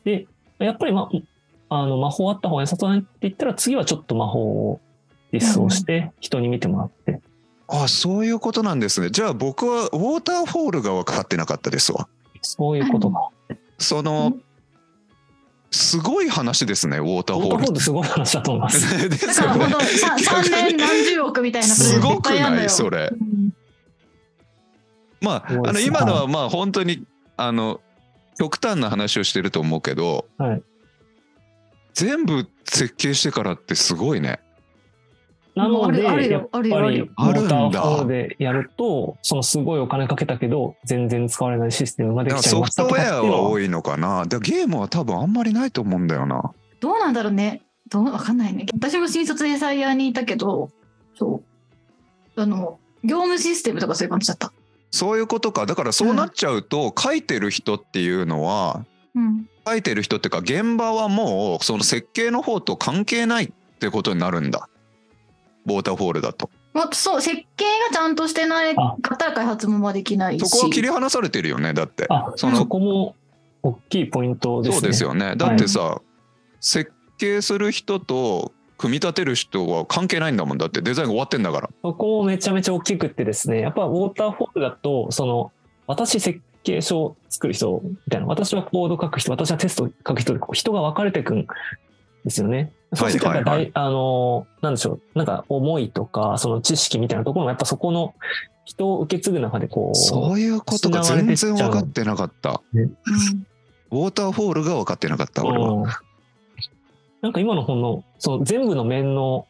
[0.04, 0.26] で、
[0.58, 1.08] やっぱり、ま、
[1.68, 4.40] あの、魔法あった方が良さそうだねって言ったら、次はちょっと魔法
[4.70, 4.80] を
[5.32, 7.20] 実装して、人に見てもらって。
[7.68, 9.10] あそういうことなんですね。
[9.10, 12.08] じゃあ僕はウォーターフォールが分かってなかったですわ。
[12.42, 13.28] そういうことが。
[13.78, 14.34] その
[15.70, 18.98] すごい話ですねウォーターオートフォールフォールすごい話だと思います。
[19.08, 19.58] でだすよね。
[19.58, 23.10] から本当さ 3年何十億みたいなすごくないそれ。
[23.12, 23.54] うん。
[25.20, 27.04] まああの今のはまあ本当に
[27.36, 27.80] あの
[28.38, 30.62] 極端な話をしてると思うけど、はい。
[31.94, 34.40] 全部設計してからってすごいね
[35.54, 47.62] なので、あるやっぱよあるよあるり、よウォーターあるんだフォールでやると、そのすごいお金かけたけど、全然使われないシステムができちゃいましたソフトウェアは多いのかなでゲームは多分あんまりないと思うんだよなどうなんだろうね。
[47.88, 48.66] どうわかんないね。
[48.74, 50.70] 私も新卒でサイヤーにいたけど、
[51.16, 51.42] そ
[52.36, 52.40] う。
[52.40, 54.52] あの、業務システムとかそういう感じだった。
[54.90, 59.46] そういうことかだからそうなっちゃうと、書いてる人っていうのはうん。
[59.66, 64.68] 書いてる人っていうか現場はもうその設計の方と関係ないってことになるんだ
[65.66, 66.50] ウォーターフォールだと。
[66.72, 70.46] まあ、そう、設計がちゃんとしてないかったら開発もまあできないし。
[70.46, 72.06] そこは切り離されてるよねだって。
[72.08, 73.14] あ、そのそこも
[73.62, 74.80] 大きいポイントですね。
[74.80, 75.36] そうですよね。
[75.36, 76.00] だってさ、
[76.60, 80.58] 設計する人と組み立てる人は関係ないんだもん。
[80.58, 81.70] だってデザインが終わってんだから。
[81.82, 85.52] そこもめちゃめちゃ大きくってですね、やっぱウォーターフォールだと、その、
[85.86, 91.46] 私設計書を作る人みたいな、私はコード書く人、私はテスト書く人で、こう人が分かれていくん
[92.24, 92.72] ですよね。
[92.96, 93.70] そはいはい。
[93.74, 98.14] あの、なんでしょう、なんか思いとか、その知識みたいなところもやっぱそこの
[98.64, 101.00] 人を受け継ぐ中でこう、そういうことか。
[101.00, 102.60] 失われてっちゃう全然分かってなかった。
[102.74, 102.82] うん。
[102.82, 105.70] ウォーターフォールが分かってなかった俺は。
[105.70, 105.84] うん。
[107.20, 109.46] なんか今の本の、その全部の面の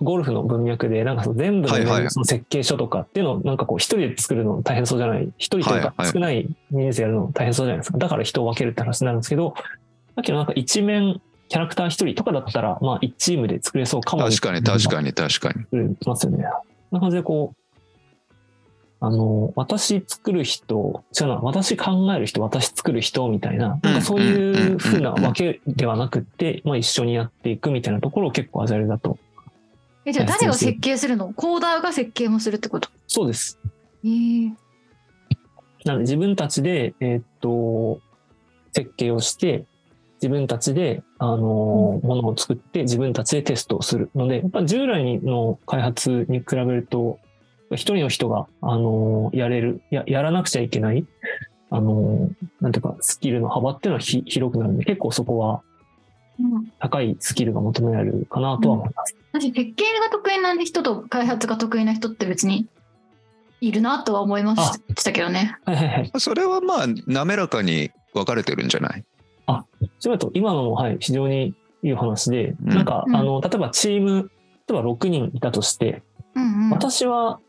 [0.00, 7.98] ゴルフの文脈で、なんかその全部の面のその設計書とかっていうのを、なんかこう一人で作るの大変そうじゃない、一人というか少ない人数やるの大変そうじゃないですか。
[7.98, 9.54] だから人を分けるって話になるんですけど、
[10.14, 11.20] さっきのなんか一面
[11.54, 14.24] キャラクター一人とかだったら、まあ一チームで作れそうかも。
[14.24, 16.44] 確かに確かに確かに作れますよね。
[16.90, 18.34] な感じでこう、
[18.98, 29.16] あの、私作る人、違うな、私考える人、私作る人みたいな、なんかそういう風な分けではなくって、まあ一緒にやっていくみたいなところを結構アジャイルだと。
[30.04, 31.32] え、じゃあ誰が設計するの？
[31.34, 32.88] コーダーが設計もするってこと？
[33.06, 33.60] そうです。
[34.02, 34.50] えー、
[35.84, 38.00] なので自分たちで、えーっと、
[38.72, 39.66] 設計をして、
[40.22, 47.18] 自分たちで、あの、ものを作って、自分たちでテストをするので、やっぱ従来の開発に比べると、
[47.70, 51.04] 一人の人が、あの、やれる、や、やらなくちゃいけない、
[51.70, 55.62] あの、なんていうか、スキルの幅っていうのはひ広くなるんで、結構そこは
[56.38, 59.16] うん高いスキルが求められるかなとは思います。
[59.32, 62.66] 私設計が得意な人と開発が得意な人って別に
[63.60, 65.56] いるなとは思いましたけどね。
[65.64, 66.10] はいはいはい。
[66.18, 69.04] それはまあ滑らかに分かれてるんじゃない？
[69.98, 74.30] それだと今のも、はい、非常にいい話で、うんなんか、うんあの、例えばチーム、
[74.68, 76.02] 例えば6人いたとして、
[76.34, 77.40] うんうん、私は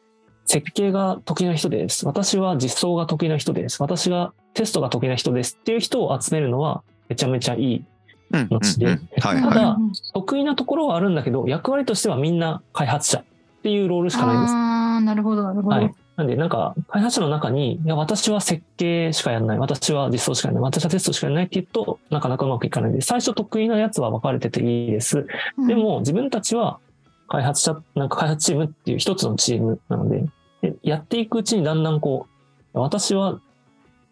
[0.45, 2.05] 設計が得意な人です。
[2.05, 3.81] 私は実装が得意な人です。
[3.81, 7.77] 私がテストが得意な人ですっていう人を集めるのはめちゃめちゃいい。
[7.77, 9.77] うんうん後でただは
[10.13, 13.23] 得意なところはあるんだけど、役割としてはみんな開発者っ
[13.61, 14.53] ていうロールしかないんです。
[14.53, 15.75] ああ、なるほど、なるほど。
[15.75, 15.93] はい。
[16.15, 19.59] なんで、なんか、開発者の中に、いや、私は設計しかやらない。
[19.59, 20.71] 私は実装しかやらない。
[20.71, 25.27] 私はテストしかやらないって言うと、なかなかうまくいかないんで、最初得意なやつは分かれてていいです。
[25.57, 26.79] うんで、も、自分たちは
[27.27, 30.25] 開発者、なんか開発チームっていう一つのチームなので、
[30.61, 32.27] でやっていくうちにだんだんこ
[32.73, 33.39] う、私は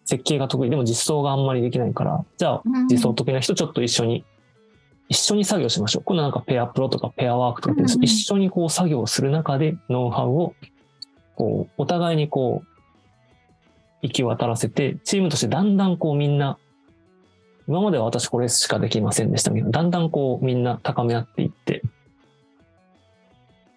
[0.04, 4.24] 設計が得意、でも実装があんまりできないから、じゃあうん実装得意な人ちょっと一緒に、
[5.08, 6.02] 一緒に作業しましょう。
[6.04, 10.54] 今度なんかペアプロとかペアワークとかって一緒にこう作業をする中でノウハウを、
[11.36, 12.68] こう、お互いにこう、
[14.02, 16.58] 行き渡らせて、チームとしてだんだんこうみんな、
[17.66, 21.82] 今までは私これしかできませんでしたけど、だんだんこうみんな高め合っていって、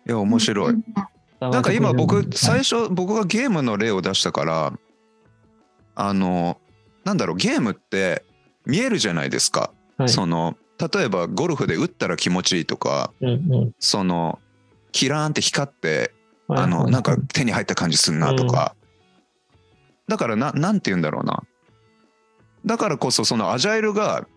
[0.05, 0.73] いや面白い。
[0.73, 0.83] うん
[1.39, 4.73] なんか今僕最初、初僕がゲームの例を出したから
[5.93, 6.57] あの
[7.03, 8.23] なんだろうゲームって
[8.65, 10.09] 見えるじゃないですか、はい。
[10.09, 13.33] その例えばゴルフで打ったら気持ちいいとかうんう
[13.67, 13.71] ん。
[13.79, 14.39] その
[14.91, 16.11] キラーンって光ってはい
[16.49, 18.75] あのなんか手に入った感じするなとか、
[20.07, 21.43] だからななんて言うんだろうな。
[22.65, 24.27] だからこそそのアジャイルが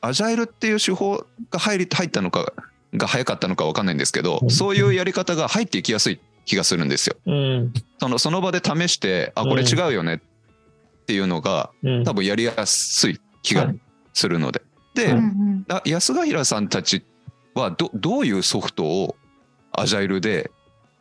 [0.00, 2.52] アジャイルっていう手法が入り入ったのか
[2.94, 4.50] が早かったのか分かんないんですけど、うん。
[4.50, 7.16] そういうやり方が入っていきやすい気がするんですよ。
[7.26, 7.72] うん。
[7.98, 12.04] そのその場で試してあこれ違うよねっていうのがうん。
[12.04, 13.80] 多分やりやすい気がはい
[14.12, 14.62] するので。
[14.94, 15.14] で、
[15.84, 17.04] 安ヶ平さんたち
[17.54, 19.16] はどどういうソフトを
[19.72, 20.50] アジャイルで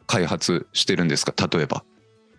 [0.10, 1.34] 開発してるんですか？
[1.48, 1.84] 例えば。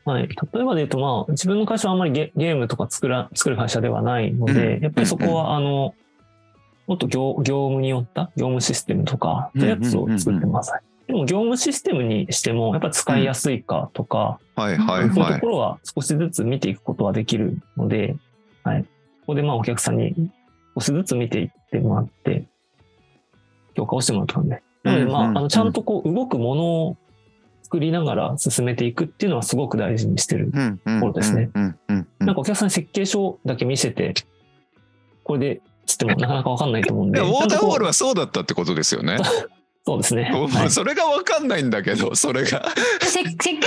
[0.05, 0.27] はい。
[0.27, 0.29] 例
[0.61, 5.95] えばで言うと、まあ、自分の会社はあんまりゲゲームとか作ら、作る会社ではないので、うんやっぱりそこは、あの、
[6.89, 10.73] もっと業業務によった業務システムとか、ってやつを作ってます。
[11.07, 15.35] でも、業務システムにしても、やっぱり使いやすいかとか、はいはいそういうはい。
[15.35, 18.17] ところは少しずつ見ていくことはできるので、
[18.65, 18.83] はい。
[18.83, 18.89] こ
[19.29, 20.15] こでまあお客さんに
[20.75, 22.49] 少しずつ見ていってもらって、
[23.77, 24.63] 評価をしてもらうとかね。
[24.83, 26.97] なのでまあ、うんうんあの、ちゃんとこう動くものを
[27.71, 30.51] 作りながら進めていくっていうのはすごく大事にしてる。
[30.53, 34.15] うんうんそうですねうんうんうんなんかお客さんに設計書だけ見せて、
[35.23, 37.21] これでつってもなかなかわかんないと思うんで。
[37.21, 39.19] ウォーターフォールははそうだったってことですよね。
[39.87, 40.33] そうですね。
[40.69, 42.69] それが分かんないんだけどそれが。
[43.01, 43.63] せ設計書のレ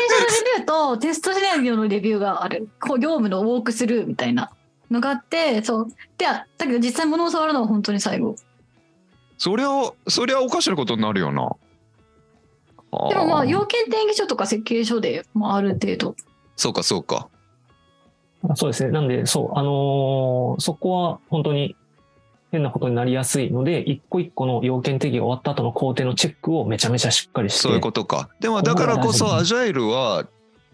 [0.57, 2.67] ビューとテストシナリオのレビューがある。
[2.81, 4.51] こう業務のウォークスルーみたいな
[4.91, 5.87] のがあって、そう。
[6.17, 8.35] で、だけど実際物を触るのは本当に最後。
[9.37, 9.67] そりゃ
[10.07, 11.49] そりゃおかしなことになるよな。
[13.09, 16.15] でもまあ、ー要件定義書とか設計書で、まあ、ある程度。
[16.55, 17.29] そうかそうか。
[18.55, 18.91] そうですね。
[18.91, 21.75] なんで、そう、あのーそこは本当に
[22.51, 27.59] 変なことになりやすいので、一個一個の要件定義が終わった後の工程のチェックをめちゃめちゃしっかりして。
[27.61, 28.29] そういうことか。
[28.39, 30.27] でもだからこそアジャイルは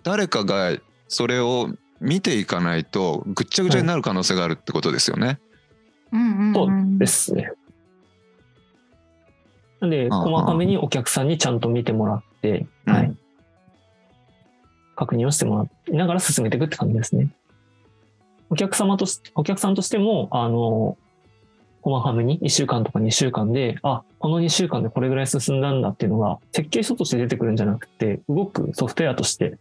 [0.03, 0.75] 誰かが
[1.07, 1.69] それを
[2.01, 5.39] 見ていかないとぐっちゃぐちゃになる可能性があるってことですよね。
[6.11, 6.97] うんうん、そううん。
[6.97, 7.51] ですね。
[9.81, 13.15] なんで、細かめにお客さんにちゃんと見てもらって、うんはい。
[14.95, 17.29] 確認をしてもらいながら進めていくって感じですね。
[18.49, 20.97] お客様とし、お客さんとしても、あの、
[21.81, 29.57] 細かめに1週間とか2週間で、あ、この2週間でこれぐらい進んだんだっていうのが、設計書として出てくるんじゃなくて、動くソフトウェアとして、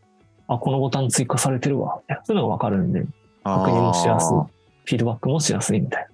[0.49, 3.05] あ、このボタン追加されてるわ、そういうのがわかるんで、
[3.45, 4.37] 確認もしやすい。
[4.85, 6.09] フィードバックもしやすいみたいな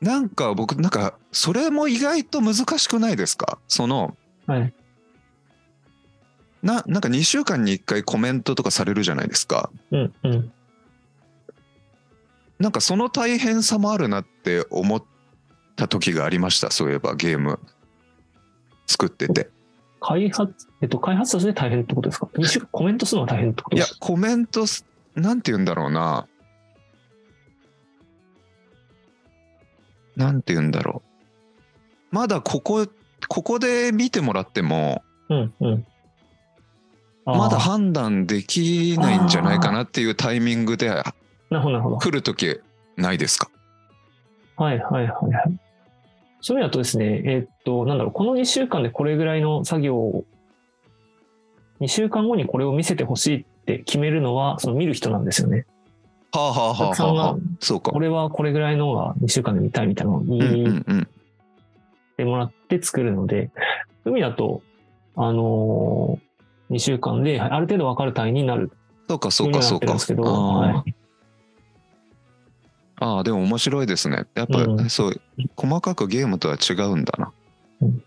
[0.00, 3.58] んか僕なんかそれも意外と難しくないですか？
[3.68, 4.54] そのな。
[4.54, 4.74] はい。
[6.62, 9.70] ななんか2週間に1回コメントとかされるじゃないですか。
[9.90, 10.52] うん、うん。
[12.58, 15.04] なんかその大変さもあるなって思っ
[15.76, 17.60] た時がありましたそういえばゲーム
[18.86, 19.50] 作ってて。
[20.00, 22.28] 開発、えっと、開発として大変ってことですか？
[22.36, 23.96] 二週コメントするのは大変ってことですか？
[23.96, 24.84] いやコメントす
[25.14, 26.26] なんて言うんだろうな
[30.18, 31.02] なんて言うんだろ
[32.12, 32.86] うまだここ
[33.28, 35.86] ここで見てもらってもうん、うん。
[37.24, 41.02] まだ判断できないんじゃないかなっていうタイミングでな
[41.50, 41.98] るほど、なるほど。
[41.98, 42.60] 来る時
[42.96, 43.50] ないですか？
[44.56, 45.06] はい、はい、はい。
[45.06, 45.60] はい
[46.40, 50.24] そういうのだとですね、えっと、なんだろう、この2週間でこれぐらいの作業を、
[51.80, 55.66] 2週間後にこれを見せてほしいって決めるのは、その見る人なんですよね。
[56.32, 57.36] はあはあはあ。
[57.60, 57.98] そうかこ。
[58.00, 61.08] れはこれぐらいのが2週間で見たいみたいなのを言うんういんうん。
[62.16, 63.50] てもらって作るので、
[64.04, 64.62] 海だと、
[65.16, 68.70] あのー、2週間ではいある程度分かる単位になる
[69.08, 70.14] そうか、そうか、そうかですけ。
[70.14, 70.94] ど、はい
[73.00, 74.26] ああ、でも面白いですね。
[74.34, 75.20] やっぱ、うんそう、
[75.54, 77.32] 細かくゲームとは違うんだな。
[77.80, 78.02] うん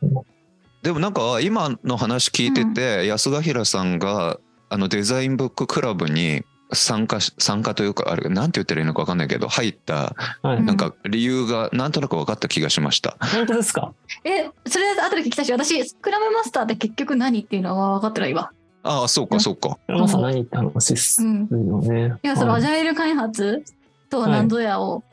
[0.84, 10.64] でもなんか今の話聞いてて、安ヶ平さんがあのデザインブッククラブに参加し参加というかあれなんて言ったらいいのか分かんないけど入ったはい。
[10.64, 13.18] なんか理由がなんとなく分かった気がしました。
[13.20, 13.94] 本当ですか？
[14.24, 18.52] え、それ後で聞きたいし、私、スクラムマスターって結局何っていうのは分かってないわ。
[18.84, 19.78] ああそうかそうか。
[19.88, 22.20] まさ何って話ですうん。
[22.24, 23.64] いや、そのはいアジャイル開発
[24.10, 25.04] とは何ぞやを。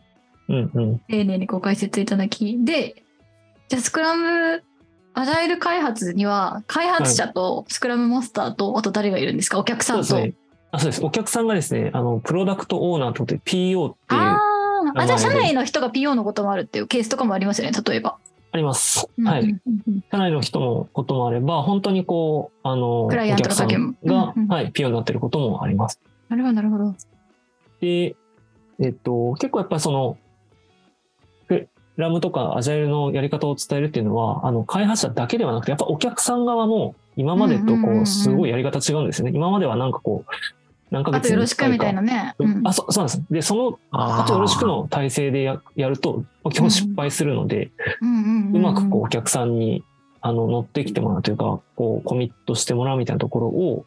[0.48, 0.64] 丁
[1.10, 3.02] 寧にご解説いただき、で、
[3.68, 4.62] じゃあスクラム、
[5.12, 9.58] アジャイル開発には、開発者とスクラムマスターと、あと誰がいるんですか？
[9.58, 10.16] お客さんと。
[10.76, 10.80] そうですね。
[10.80, 11.04] あそうです。
[11.04, 14.20] お客さんがですね、あの、プロダクトオーナーとって PO っていう、
[14.94, 18.18] あじゃあ社内の人が PO のこともあるっていうケースとかもありますよね、例えば。
[18.58, 19.08] ります。
[19.18, 19.42] うんはい。
[19.42, 26.00] うんうん社内の人のこともあれば、本当にこう、あの、クライアントもが、うんうんはい、PO になってることもあります。
[26.28, 26.94] なるほど、なるほど。
[27.80, 28.16] で、
[28.80, 30.16] えっと、結構やっぱりその、
[31.46, 31.68] フ
[32.02, 39.32] ラムとかアジャイルのやり方を伝えるっていうのは、あの、開発者だけではなくて、やっぱお客さん側も今までとこうすごいやり方違うんですよね。
[39.34, 40.30] 今まではなんかこう、
[40.90, 42.34] 何ヶあとよろしくみたいなね。
[42.38, 42.66] うん。
[42.66, 43.32] あ、そうそうなんです。
[43.32, 47.70] で、その、あとよろしくの体制でややると、基本失敗するので、
[48.00, 49.84] うまくこうお客さんに
[50.20, 53.84] あの乗ってきてもらうというか、こうコミットしてもらうみたいなところを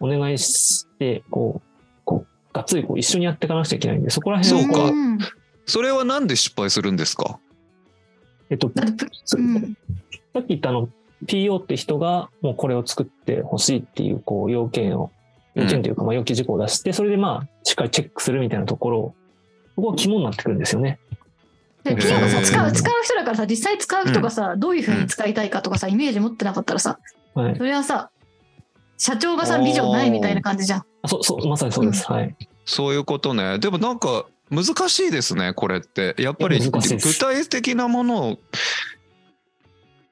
[0.00, 1.68] お願いして、こう、
[2.04, 4.92] こうがっつりこう一緒にやっていかなくちゃいけないんで、そこら辺そうか
[5.66, 7.38] それはなんで失敗するんですか？
[8.50, 8.70] えっと、う。
[9.40, 9.76] ん。
[10.34, 10.90] さっき言ったあの、
[11.26, 15.10] PO って人がもうこれを作ってほしいっていうこう要件を、
[15.54, 19.14] 要件というかまあ要件事項を出して、それでまあしっかりチェックするみたいなところ、
[19.76, 20.98] ここが肝になってくるんですよね。
[21.84, 26.98] で PO がさ使う使う人だからさ実際使う人がさ、どういうふうに使いたいかとかさイメージ持ってなかったらさ
[27.34, 27.56] はい。
[27.56, 28.10] それはさ
[28.96, 30.84] 社長がさビジョンないみたいな感じじゃん。
[31.02, 32.10] あそう、そう、まさにそうです。
[32.10, 32.36] はい。
[32.64, 33.58] そういうことね。
[33.58, 36.14] でもなんか難しいですねこれって。
[36.18, 38.38] やっぱり具体的なものを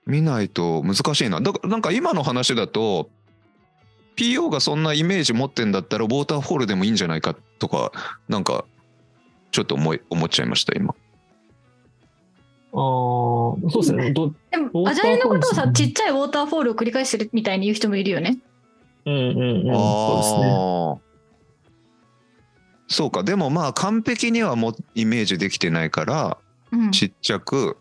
[0.07, 1.41] 見ないと難しいな。
[1.41, 3.09] だからなんか今の話だと
[4.17, 7.93] PO がそんなイメージ持ってんだったらウォーターフォールでもいいんじゃないかとか
[8.29, 8.65] なんか
[9.51, 10.95] ちょっと思い思っちゃいました今。
[12.75, 14.13] ああ、そうですね。
[14.13, 18.39] どでもアジャイルのことをさちっちゃいウォーターフォールを繰り返してるみたいに言う人もいるよね。
[19.05, 19.75] うんうんうん。
[19.75, 21.13] そうですね。
[22.89, 26.39] そうかでもまあ完璧にはもうイメージできてないから
[26.73, 27.77] うん、ちっちゃく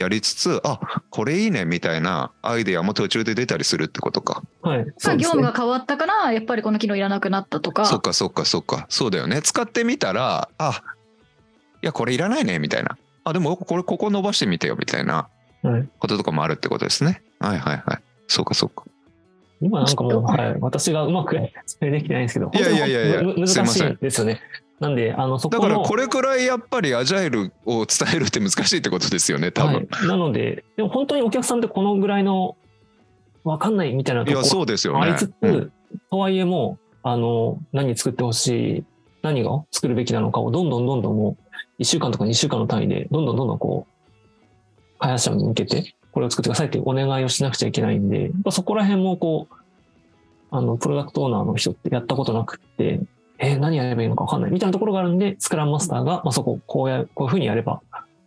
[0.00, 4.42] やりつつあこれいいねみたいなアイデアも途中で出たりするってことか。
[4.62, 4.78] はい。
[4.78, 7.84] まそうですねあ業務が変わったからやっぱりこの機能いらなくなったとか。
[7.84, 10.82] そっかそっかそっかそうだよね使ってみたらあ
[11.82, 15.28] いやこれいらないねみたいなあでもこれここ伸ばしてみてよみたいな
[15.62, 15.88] はい。
[15.98, 17.22] こととかもあるってことですね。
[17.38, 18.02] はいはいはい。
[18.26, 18.84] そうかそうか。
[19.60, 21.36] 今なんかもう、はい、私がうまく
[21.66, 24.40] 説明できてないんですけど、いやいやいやいや本当にむ難しすいませんいですよね。
[24.80, 29.74] なんで、あの、そこのだからこれくらいやっぱりアジャイルを伝えるって難しいってことですよね多分。
[29.74, 32.56] はい、なので、でも本当にお客さんってこのぐらいの
[33.44, 35.00] わかんないみたいないとやころそうですよね。
[35.00, 35.72] ありつつ、うん
[36.10, 38.84] とはいえもう、あの、何作ってほしい、
[39.22, 41.36] 何が作るべきなのかをどんどんどんどんも
[41.78, 49.54] う、1週間とか2週間の単位で、どんどんどんどんこう、開発者に向けて、これを作ってくださいってお願いをしなくちゃいけないんで、そこら辺もこう、
[50.52, 53.00] あの、プロダクトオーナーの人ってやったことなくって、
[53.40, 54.50] えー何やればいいのか分かんない。
[54.50, 57.80] みたいなところがあるんで、スクラムマスターが、まあ、そこをこうや、こういうふうにやれば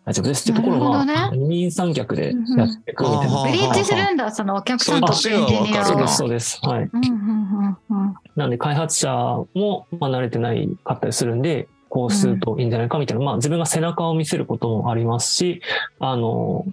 [0.05, 0.49] 大丈夫です。
[0.51, 3.43] っていうところは、ね二人三脚でやっていくみたいな。
[3.43, 6.59] ブリーチするんだそのお客さんとエンジニアそうです、そうです。
[6.63, 6.89] はい。
[6.91, 8.15] うんうんうんうん。
[8.35, 9.13] なんで開発者
[9.53, 15.61] もまあ慣れてないかったりするんで、こうするといいんじゃないかみたいな、まあ自分が背中を見せることもありますし、
[15.99, 16.65] あの、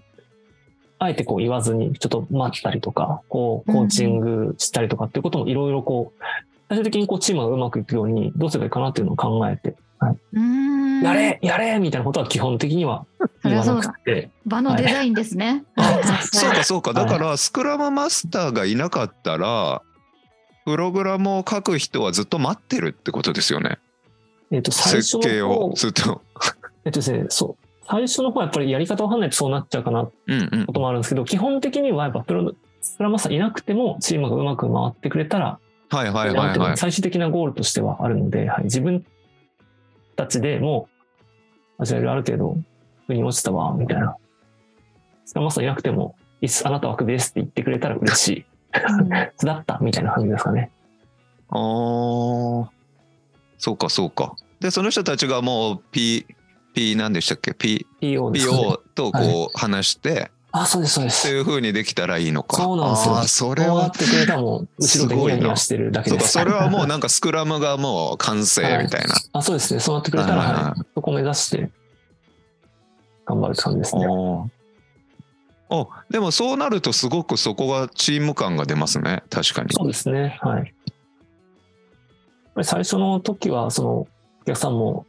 [0.98, 6.22] あえてこう言わずにちょっと待ったりとか、こうコーチングしたりとかっていうこともいろいろこう、
[6.70, 9.76] 最終的にこうチームがうまくいくようにどうすればいいかなっていうのを考えて、
[10.32, 13.06] うーんやれやれみたいなことは基本的には
[13.42, 15.64] 言わなくて、場のデザインですね。
[15.74, 16.92] はい はいそうかそうか。
[16.92, 19.82] はいだからスクラムマスターがいなかったら、
[20.64, 23.78] プログラムを書く人はずっと待ってるってことですよね。
[24.52, 26.22] えっと、最初設計の方、をずっと。
[26.86, 27.86] えっとですね、そう。
[27.88, 30.72] 最初の方はやっぱりやり方わかんないとそうなっちゃうかなうんうんこ。
[30.72, 35.58] ともあるんですけど、基本的にはやっぱプロ、スクラムマスターいなくてもチームがうまく回ってくれたら、
[35.90, 36.76] はいはいはいはい。
[36.76, 39.04] 最終的なゴールとしてはあるので、はい、自分
[40.16, 40.88] たちでも
[41.78, 42.56] う、アジャイルある程度、
[43.06, 44.16] 腑に落ちたわ、みたいな。
[45.24, 48.44] スクラムマスターいなくても、いっす、あなたはクビですって言ってくれたら嬉しい。
[49.44, 50.70] だった、みたいな感じですかね。
[51.50, 52.70] ああ。
[53.58, 54.34] そうかそうか。
[54.60, 56.26] でその人たちがもう P
[56.74, 61.28] P 何でしたっけ？P PO ね PO とこう話してあ、そうです、そうです。
[61.28, 62.56] っていう風にできたらいいのか。
[62.56, 66.32] そうなんですよあーそれはってくれたらもう、後ろでニヤニヤしてるだけそうかです。
[66.32, 69.14] それはもうなんかスクラムがもう完成みたいな。
[69.32, 69.80] あ、そうですね。
[69.80, 71.70] そうなってくれたら、はいそこを目指して、
[73.26, 74.06] 頑張る感じですね。
[75.72, 79.72] おでもそうなるとすごくそこがチーム感が出ますね確かに。
[79.72, 80.38] そうですね。
[80.42, 80.74] はい。
[82.64, 84.08] 最初の時は、その、お
[84.44, 85.06] 客さんも、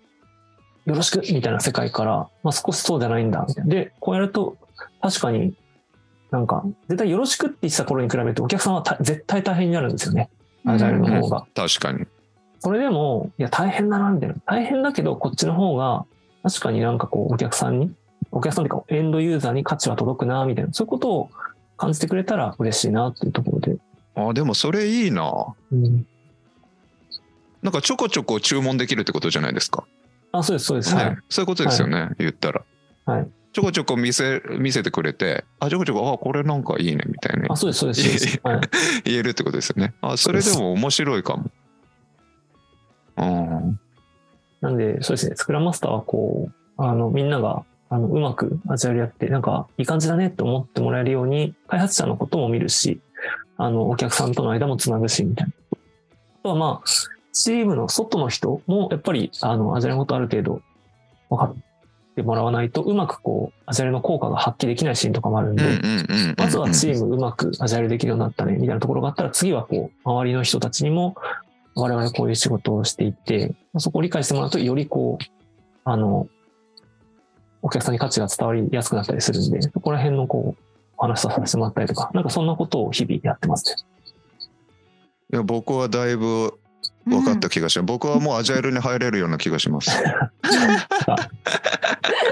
[0.85, 3.73] よろしくみたいな世界から、まあ少しそうじゃないんだ、みたいな。
[3.73, 4.57] で、こうやると、
[5.01, 5.53] 確かに、
[6.31, 10.29] なんか、絶対よろしくって言ってた頃に比べて、お客さんはた絶対大変になるんですよね。
[10.65, 11.45] アジャイルの方が。
[11.55, 12.05] 確かに。
[12.59, 14.35] それでも、いや、大変だな、みたいな。
[14.45, 16.05] 大変だけど、こっちの方が、
[16.43, 17.91] 確かになんかこう、お客さんに、
[18.31, 20.71] お客さんというか、エンドユーザーに価値は届くな、みたいな。
[20.71, 21.29] そういうことを
[21.77, 23.77] 感じてくれたら嬉しいな、っていうところで。
[24.15, 25.55] あでもそれいいな。
[25.71, 26.05] うん。
[27.63, 29.83] なんかちょこちょこ注文できるってことじゃないですか。
[30.31, 30.95] あ、そうです、そうです。
[30.95, 31.17] ねはい。
[31.29, 32.61] そういうことですよね、言ったら。
[33.05, 33.27] はい。
[33.53, 38.39] ちょこちょこ見せ見せてくれて、あ、ちょこちょこ、あ、これなんかいいねみたいなあ、そうです、そうです。
[38.43, 38.61] はい。
[39.03, 39.93] 言えるってことですよね。
[40.01, 41.51] あ、それでも面白いかも。
[43.17, 43.79] うん。
[44.61, 53.01] なんで、そうですね、スクラムマスターはこう、あの、みんなが、あの、うまくアジャイルやって、なんか、いい感じだねって思ってもらえるように、開発者のことも見るし、
[53.57, 55.53] あの、お客さんとの間もつなぐし、みたいな。
[55.73, 56.87] あとはまあ、
[57.33, 60.61] チームの外の人も、やっぱり、あの、アジャイルのことある程度、
[61.29, 61.55] 分かっ
[62.15, 65.63] てもらわないと、うまくこう、アジャイルの効果が発揮できないシーンとかもあるんで。
[66.37, 71.15] まずはチームうまくアジャイルできるようになったね、みたいなところがあったら、次はこう、周りの人たちにも、
[71.75, 75.25] 我々こういう仕事をしていて、そこを理解してもらうと、よりこう、
[75.83, 76.27] あの、
[77.61, 80.63] お客さんに価値が伝わりやすくなったりするんで、そこら辺のこう、
[80.97, 83.75] お話させてもらったりとか、なんかそんなことを日々やってますね。
[85.33, 86.59] いや僕はだいぶ
[87.05, 87.85] 分かった気がします。
[87.85, 89.91] 僕はもうアジャイルに入れるような気がします。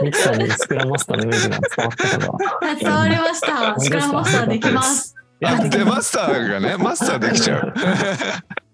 [0.02, 2.76] ミキさんにスクラムマスターのイメージが伝わったかが。
[2.76, 3.80] 伝わりました。
[3.80, 5.16] スクラムマスターできます。
[5.42, 7.74] あでマスターがねマスターできちゃう。
[7.76, 7.84] ス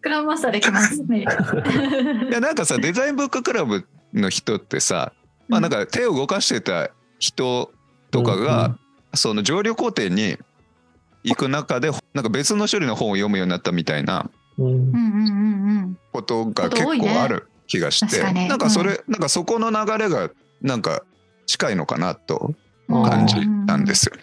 [0.02, 1.20] クラムマスターできますね。
[1.20, 5.14] いやなんかさデザインブッククラブの人ってさ、
[5.48, 6.90] まあ、なんか手を動かしてた
[7.20, 7.72] 人
[8.12, 8.80] とかが、うんう
[9.18, 10.38] その上流工程に
[11.24, 14.66] 行く中でなんか別の種類の本を読むようになったみたいなうん。
[14.66, 15.98] うんうんうんうん。
[16.12, 18.48] ことが結構ある気がして、確かに。
[18.48, 20.30] なんかそれ、なんかそこの流れが
[20.62, 21.04] なんか
[21.46, 22.54] 近いのかなと
[22.88, 23.36] 感じ
[23.68, 24.14] たんですよ。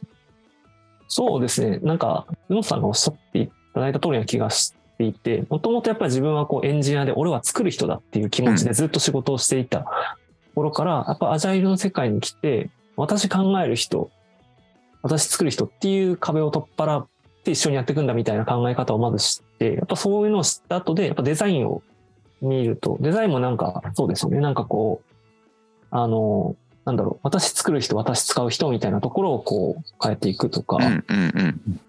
[1.08, 1.78] そうですね。
[1.78, 9.86] なんか、宇野さんがおっしゃっていただいた通りな気がしていて、もともとやっぱり自分はこうエンジニアで俺は作る人だっていう気持ちでずっと仕事をしていたと
[10.54, 14.10] ころから、やっぱアジャイルの世界に来て、私考える人、
[15.02, 17.06] 私作る人っていう壁を取っ払っ
[17.44, 21.82] て一緒にやっていくんだみたいな考え方をまず知って、やっぱそういうのを知った後で、やっぱデザインを
[22.40, 24.40] 見ると、デザインもなんかそうですよね。
[24.40, 25.12] なんかこう、
[25.90, 31.00] あの、なんだろう、私作る人、私使う人みたいなところをこう変えていくとか、うんうん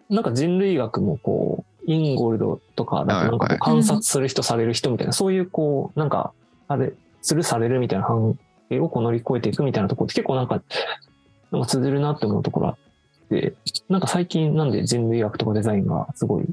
[0.09, 0.15] うん。
[0.15, 6.33] なんか人類学もこう、インゴルドとかなんかこはいう観察する人、される人みたいな、そういうこう、なんか、
[6.67, 8.37] あれ、するされるみたいな関
[8.69, 10.61] 係をこう乗り越えていくみたいなところって結構なんか、
[11.51, 12.77] なんか通じるなって思うところあっ
[13.29, 13.53] て、
[13.89, 16.45] なんか最近なんで人類学とかデザインがすごい、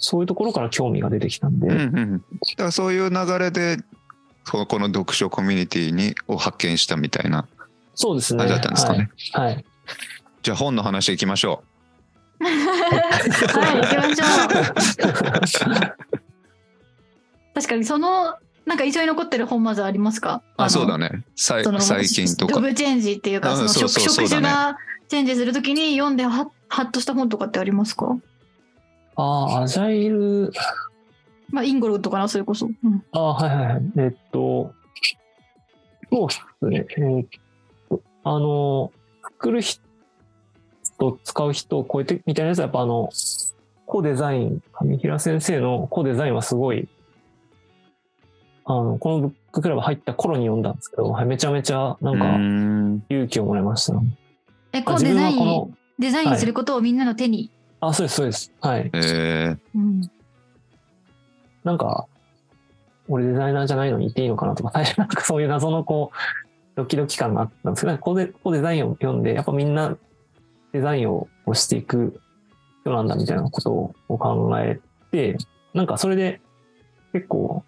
[0.00, 2.24] そういうところから興味が出てきたんで、うんうん、だ
[2.56, 3.76] からそういう流れで
[4.50, 7.46] ここの読書コミュニティにを発見したみたいな
[7.94, 8.38] そうですね。
[8.38, 9.10] 感じだったんですかね。
[9.34, 9.54] はい。
[9.54, 9.64] はい。
[10.42, 11.62] じゃあ本の話いきましょ
[12.40, 12.54] はい、
[13.82, 15.94] 行きましょう。
[17.54, 20.42] 確かにそのなんか印象に残ってる本まずありますか？
[20.58, 20.62] う。
[20.62, 21.24] あそうだね。
[21.34, 21.62] 最
[22.06, 22.54] 近とか。
[22.54, 24.78] ジョブチェンジっていうか、そのうんそう職職そうそうだね種が
[25.08, 26.48] チェンジするときに読んではハ
[26.84, 28.16] ッとした本とかってありますか？
[29.20, 30.50] ああ、アジャイル、
[31.50, 32.66] まあインゴルとかなそれこそ。
[32.66, 33.82] うんああ、はいはいはい。
[33.98, 34.72] えっと、
[36.10, 36.86] そうですね。
[36.96, 37.28] えーっ
[37.88, 38.92] と、あの、
[39.22, 39.82] 作る人
[40.98, 43.10] と使う人を超えてみたいなやつは、やっぱあの、
[43.86, 46.88] コデザイン、上平先生のコデザインはすごい、
[48.64, 54.00] あの、このブッククラブ入った頃に読んだんですけど、はいめちゃめちゃなうんかん勇気をもらいました。
[54.72, 57.50] え、こあ自うデザインデザインすることをみんなの手に。
[57.80, 58.52] あ、そうです、そうです。
[58.60, 58.90] はい。
[58.92, 60.10] えーうん
[61.62, 62.06] なんか、
[63.08, 66.16] 俺デザイナーじゃないのに言っていいのかなとか、最初なんかそういう謎のこう、
[66.76, 69.96] ドキドキ感があったんですけど、ここで、ここデザインを読んで、やっぱみんな
[70.72, 72.20] デザインをしていく
[72.82, 75.36] 人なんだみたいなことを考えて、
[75.74, 76.40] なんかそれで
[77.12, 77.64] 結構、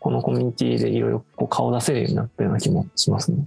[0.00, 3.46] このコミュニティでいろいろこう顔出せるようになったような気もしますね。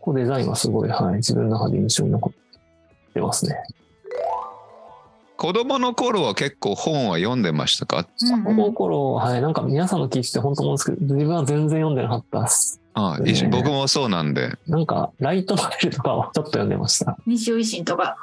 [0.00, 3.56] こうデザインはすごい、はい、自分の中で印象に残ってますね。
[5.36, 8.06] 子供の頃は結構本は読んでましたか？
[8.20, 12.80] うんこの頃、はい、なんか皆さんの聞いてて本当思うんですけど、自分は全然読んでなかったです。
[12.94, 14.52] あねい僕もそうなんで。
[14.68, 17.16] なんか、ライトノベルとかをちょっと読んでました。
[17.26, 18.16] 西尾維新とか。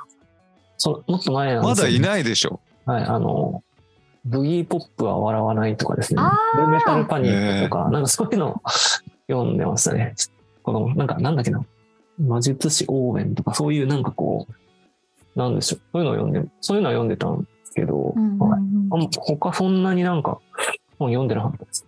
[0.78, 2.62] そうもっと前なんですよまだいないでしょ。
[2.86, 3.62] はい、あの、
[4.24, 6.22] ブギーポップは笑わないとかですね
[6.56, 8.62] ブメタルパニックとか、なんかそういうのを
[9.28, 10.16] 読んでましたね。
[10.64, 11.64] この、なんか、なんだっけな。
[12.20, 14.54] 魔術師オーウェンとか、そういうなんかこう、
[15.36, 15.82] なんでしょう。
[15.94, 20.40] そういうのを読んで、そういうのは読んでたんですけど、うんうんはいうんあん他そんなになんか
[21.00, 21.86] 本読んでなかったです。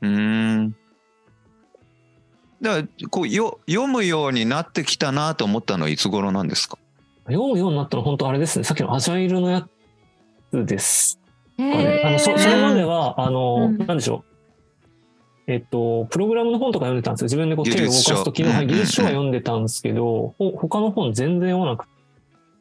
[0.00, 0.74] うーん。
[2.62, 6.78] だからこうよ読むようになってきたなと思ったのはいつ頃なんですか？
[7.26, 8.64] 読むようになったのは本当あれですね。
[8.64, 9.68] さっきのアジャイルのや
[10.50, 11.20] つです
[11.58, 12.02] へかね。
[12.04, 14.24] あのそーそれまでは、あの、うんなんでしょ
[15.46, 15.52] う。
[15.52, 17.24] えっと、プログラムの本とか読んでたんですよ。
[17.26, 21.86] 自分でこう手を動かすときの、はい、技術書は読んでたんですけど、ほ他の本全然読まなく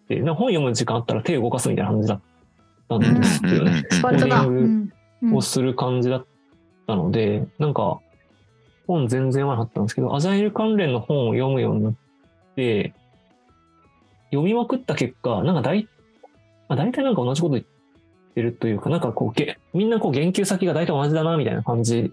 [0.09, 2.21] 本読む時間あったら手を動かすみたいな感じだっ
[2.89, 3.83] たんですよね。
[3.91, 4.43] スパルタだ。
[4.43, 4.89] コー
[5.21, 6.25] ディをする感じだっ
[6.87, 7.99] たので、なんか、
[8.87, 11.93] 本全然読まなかったんですけど、アジャイル関連の本を読むようになっ
[12.55, 12.93] て、
[14.31, 15.87] 読みまくった結果、なんか大、
[16.67, 17.65] まあ、大体なんか同じこと言っ
[18.33, 22.11] てるというか、なんかこう、げみんなこう言及先が大体同じだな、みたいな感じ、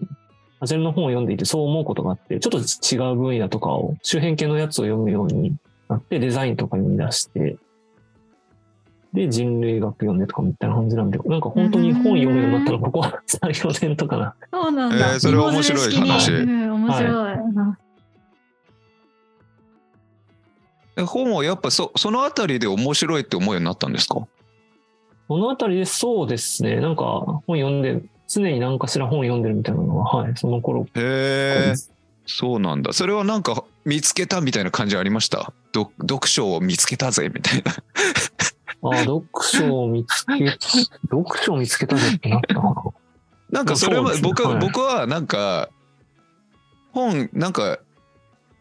[0.59, 5.55] アジャイルの本を読んでいてそう思うことがあって、ちょっと違う分野とかを、周辺系のやつを読むように
[5.89, 7.57] なって、デザインとか読み出して、
[9.17, 14.35] で、人類学読んでとかみたいな感じなんで、なんか本当に本読むようになったの、ここは3、4年とかな。
[14.51, 15.13] そうなんだ。
[15.13, 16.31] えーそれ面白い話。
[16.31, 17.37] うん、面白い。
[20.99, 24.27] え本はやっぱそそのあたりで面白いって思うようになったんですか？
[25.27, 27.03] このあたりでそうですね、なんか
[27.45, 30.85] 本読んで、常に何かしら本読んでるみたいなのは、はい、その頃。
[30.85, 31.73] からへえ。
[32.25, 32.93] そうなんだ。
[32.93, 35.53] それはなんか見つけたみたいな感じありました？
[35.73, 37.71] 読読書を見つけたぜみたいな
[38.89, 42.75] ああ、読書を見つけ、読書を見つけたぜってなったかな。
[43.49, 45.69] なんかそれは僕は、はい僕はなんか
[46.91, 47.79] 本なんか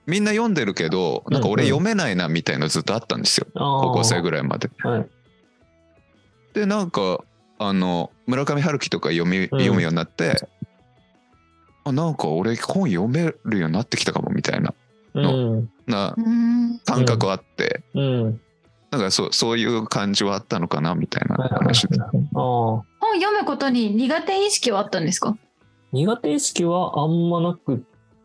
[0.07, 4.71] みんな読んでるけどなんか俺読めないなみたいなずっとあったんですよ、高校生ぐらいまで。
[4.79, 5.07] はい。
[6.55, 7.21] でなんか
[7.59, 10.49] あの村上春樹とか読み、読むようになって
[11.85, 14.75] あなんか俺本読めるようになってきたかもみたいな
[15.15, 15.71] うん。
[15.87, 16.79] なうん。
[16.85, 18.41] 感覚あって、うん。
[18.97, 21.99] なんかそうそういう感じはあったのかなみたいなはいはい話で。
[21.99, 22.23] はいああ。
[22.35, 22.85] 本
[23.21, 25.37] 読むことに苦手意識はあったんですか？
[25.93, 27.79] 苦手意識はあんまなくっ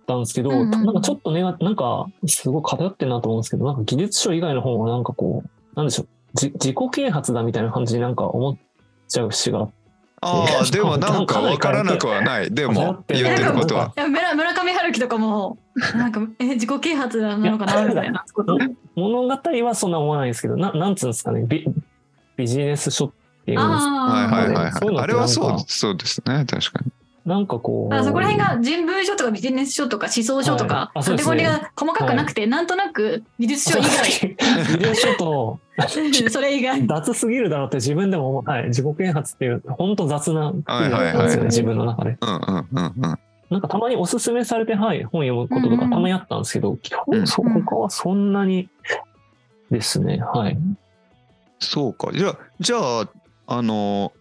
[0.08, 8.58] たんですけど、うんうんなんかちょっとね、なんかすごい偏ってんなと思うんですけど、なんか技術書以外の本はなんかこう、なんでしょう、じ自己啓発だみたいな感じになんか思っ
[9.08, 9.74] ちゃう節があって。
[10.24, 13.92] ああでもなんか分からなくはないでも言ってることは。
[13.98, 15.58] いや村村上春樹とかも、
[15.96, 18.24] なんか、え、自己啓発なのかなみたいな。
[18.96, 21.66] 物語はそんな思わないんですけど、ななんつうんですかね、ビ
[22.38, 23.12] ビジネス書っ
[23.46, 24.98] ていうんですかはいあはいはいはい。
[25.00, 26.92] あれはそうそうですね確かに。
[27.26, 27.94] なんかこう。
[27.94, 34.28] あそこら辺が人文書とかビジネス書とか思想書とか、カテゴリーが細かくなくて、なんとなく美術書以外、
[34.78, 35.60] ビデオ書と
[36.30, 36.88] それ以外。
[36.88, 42.18] 雑すぎるだろうって自分でも思う、はい、自己啓発っていう、本当雑な自分の中で。
[42.22, 43.20] うんうんうんうん。
[43.50, 47.20] なんかたまにおすすめされて、はい、本読むこととかたまにあったんですけど、基うん。
[47.20, 48.70] 本、そ他はそんなに
[49.70, 50.58] ですね、はい。
[51.60, 52.12] そうか。
[52.14, 53.10] じゃあじゃあ
[53.48, 54.12] あの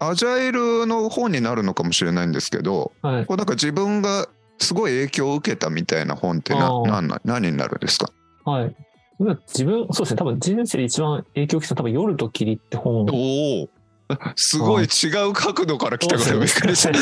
[0.00, 3.26] アジャイルの本になるのかもしれないんですけどはい。
[3.26, 4.28] こうなんか自分が
[4.58, 8.10] すごい影響を受けたみたいな本ってなな何になるんですか？
[8.44, 8.76] はい。
[9.48, 13.06] 自分、そうですね、多分人生で一番影響を受けた多分夜と霧って本。
[13.12, 13.68] おお
[14.36, 16.98] すごい違う角度から来たからびっくりしただ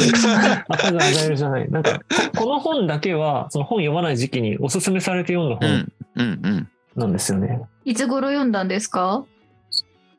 [0.69, 0.77] ア
[1.11, 1.71] ジャイルじゃない。
[1.71, 2.01] なんか、
[2.35, 7.61] ここの本だけは、その本読まない時期におすすめされて読んだうん本うんうんなんですよね。
[7.85, 9.25] いつ頃読んだんですか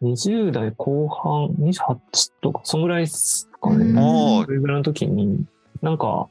[0.01, 1.97] 20代後半、28
[2.41, 3.95] とか、そんぐらいですかうん。
[3.95, 4.01] ね。
[4.01, 5.45] おそれぐらいの時に、
[5.81, 6.27] なんか、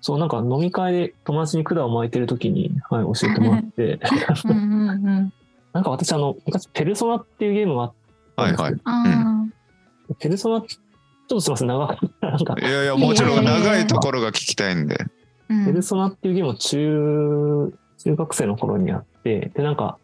[0.00, 3.98] そう、なんか飲み会で友達に管を巻いてる時に、はい、教えてもらって、
[4.44, 5.32] うんうんうん。
[5.72, 7.92] なんか私、あの、昔、ペルソナっていうゲームがあっ
[8.36, 9.20] たんですけど、はいはい。
[10.10, 12.30] あペルソナ、ちょっとすみません、長かった。
[12.30, 12.54] なんか。
[12.60, 14.98] い、やいやもちろん長いところが聞きたいんで。
[15.48, 19.98] ペルソナっていうゲームを中、中学生の頃にやって、で、なんか、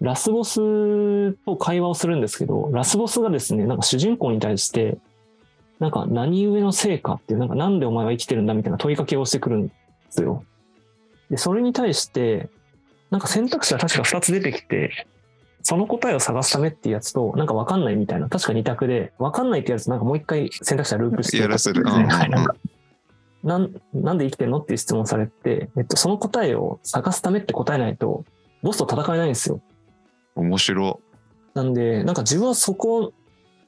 [0.00, 4.98] ラスボスと会話をするんですけど、ラスボスがですね、なんか主人公に対して、
[5.78, 9.72] なんか何故の成果っていう、なんかなんでお前は生きてるんだみたいな問いかけをしてくるんで
[10.10, 10.44] すよ。
[11.30, 12.48] で、それに対して、
[13.10, 15.06] なんか選択肢は確か2つ出てきて、
[15.62, 22.54] その答えを探すためっていうやつと、なんかわかんないみたいな、確か2択で、わかんないってやつなんかもう一回選択肢はループしてやらせる はいなんか
[23.42, 28.24] なん、なんで生きてんのっていう質問されて、えっと、その答えを探すためって答えないと、
[28.62, 29.60] ボスと戦えないんですよ。
[30.42, 31.00] 面白。
[31.54, 33.12] なんで、なんか自分はそこ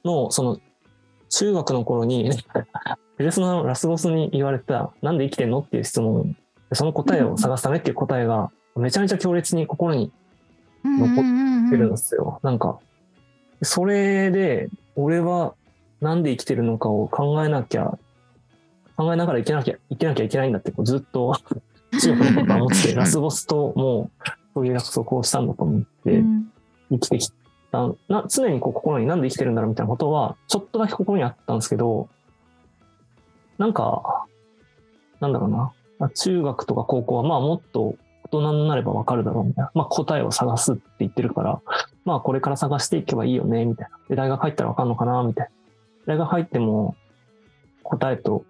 [0.05, 0.59] の、その、
[1.29, 2.29] 中学の頃に、
[3.17, 6.35] ペルソナのラスボスに言われた、なんで生きてんのっていう質問、
[6.71, 10.11] その答えを探すためっていう答えが、めちゃめちゃ強烈に心に
[10.83, 12.39] 残ってるんですよ。
[12.43, 12.79] なんか、
[13.61, 15.53] それで、俺は
[16.01, 17.97] なんで生きてるのかを考えなきゃ、
[18.95, 21.35] 考えながら生きなきゃ、生きなきゃいけないんだって、こうずっと
[21.99, 26.52] 中学のことは思って、 ラスボスともう、そういう約束をしたんだと思って、うん
[26.93, 27.31] 生きてき
[27.71, 32.09] た、な常にこう心になんで生きてるんだろうみたいなことは、ちょっとだけ心にあったんですけど、
[33.57, 34.25] なんか、
[35.19, 35.71] なんだろうな。
[35.99, 39.71] あ中学とか高校は、まあもっと大人になればわかるだろうみたいな。
[39.73, 41.61] まあ答えを探すって言ってるから、
[42.05, 43.97] まあこれから探していけばいいよね、みたいな。
[44.09, 45.49] で、大学入ったらわかんのかな、みたい
[46.07, 46.15] な。
[46.15, 46.95] 大学入っても
[47.83, 48.45] 答えと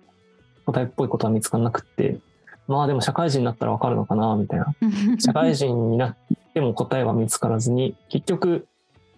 [0.66, 2.20] 答えっぽいことは見つからなくって、
[2.68, 4.74] まあでも社会人になったらわかるのかな、みたいな。
[5.20, 6.16] 社会人になっ
[6.54, 8.68] ても答えは見つからずに、結局、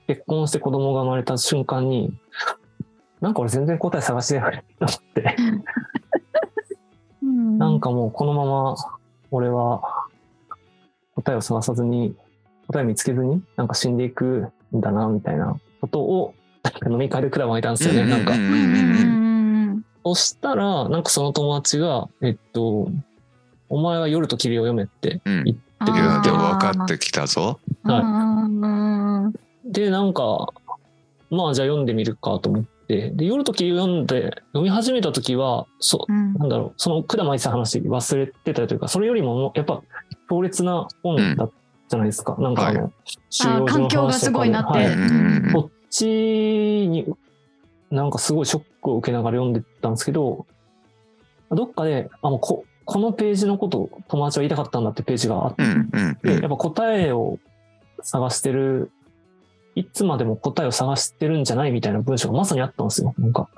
[0.07, 2.13] 結婚して子供が生まれた瞬間に、
[3.21, 5.36] なんか俺全然答え探してないと思って、
[7.23, 7.57] うん。
[7.57, 8.75] なんかもうこのまま
[9.31, 9.81] 俺は
[11.15, 12.15] 答えを探さずに、
[12.67, 16.33] 答え見つけずに、なんか死んでいくんだな、みたいなことを、
[16.63, 18.33] なんか飲み会でクラブがいたんですよね、なんか。
[20.03, 22.89] そしたら、なんかその友達が、えっと、
[23.69, 25.43] お前は夜と霧を読めってうん。
[25.45, 27.59] 言ってあくれいやでもて、分かってきたぞ。
[27.84, 28.01] はい。
[28.01, 29.34] うん
[29.65, 30.53] で、なんか、
[31.32, 36.34] まあじゃあ読んでみるかと思って、で、夜と霧を読んで、読み始めた時は、そうん。
[36.36, 39.82] なんだろう、その管巻いてた話忘れてたというか、それよりもやっぱ
[40.30, 41.53] 強烈な本だった
[41.89, 42.36] じゃないですか。
[42.39, 42.91] なんかあの、は
[43.30, 44.80] 収容環境がすごいなって。
[44.80, 44.88] はい。
[44.88, 45.51] うん。
[45.53, 47.05] こっちに、
[47.91, 50.45] なんかすごいショックを受けながら読んでたんですけど、
[51.51, 57.39] どっかで、あ、もうこ、このページのことを友達は言いたかったんだってページがあって、うんうんうで、んやっぱ答えを
[58.01, 58.91] 探してる、
[59.75, 63.13] いつまでも答えを探してるんじゃないみたいな文章がまさにあったんですよ。
[63.17, 63.49] なんか、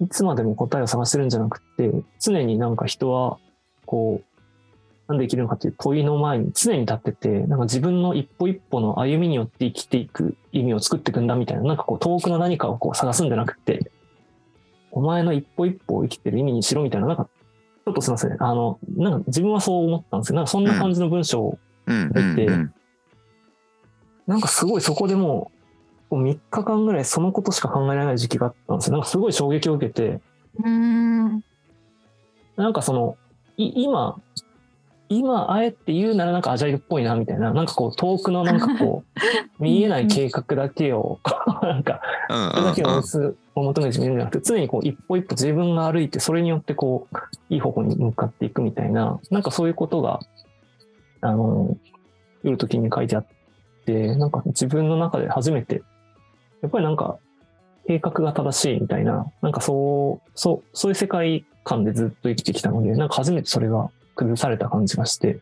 [0.00, 3.38] いつまでも答えを探してるんじゃなくて、常になんか人は、
[3.86, 4.34] こう、
[5.06, 13.90] なんで生きるのかっていう問いの前に常に立ってて、なんか自分の一歩一歩の歩みによって生きていく意味を作っていくんだみたいな、なんかこう遠くの何かをこう探すんじゃなくて、
[14.90, 18.42] お前の一歩一歩を生きてる意味にしろみたいな、なんか、ちょっとすいません。
[18.42, 20.36] あの、なんか自分はそう思ったんですよ。
[20.36, 22.12] なんかそんな感じの文章をうん。
[22.14, 22.38] うん。
[22.38, 22.74] うん。
[24.26, 25.50] なんかすごいそこでも
[26.10, 28.92] う、3日間ぐらいそのことしか考えられない時期があったんですよ。
[28.92, 30.20] なんかすごい衝撃を受けて、
[30.62, 31.42] うん。
[32.56, 33.16] なんかその、
[33.56, 34.20] い今、
[35.08, 39.20] 今あえて言うならなんかアジャイルっぽいなみたいな、なんかこう遠くのなんかこう、
[39.62, 41.20] 見えない計画だけを、
[41.62, 42.00] なんか、
[42.30, 47.16] うんそれだけを求めてみるんじゃなくて、常にこう一歩一歩自分が歩いて、それによってこう、
[47.50, 50.20] いい方向に向かっていくみたいな、なんかそういうことが、
[51.20, 51.76] あの、
[52.42, 53.26] 夜ときに書いてあっ
[53.84, 55.82] て、なんか自分の中で初めて、
[56.62, 57.18] やっぱりなんか、
[57.86, 65.40] 計画が正しいみたいな、なんかそう、そう、そういう世界観でずっと生きてきたので、なんか初めてそれが崩された感じがして、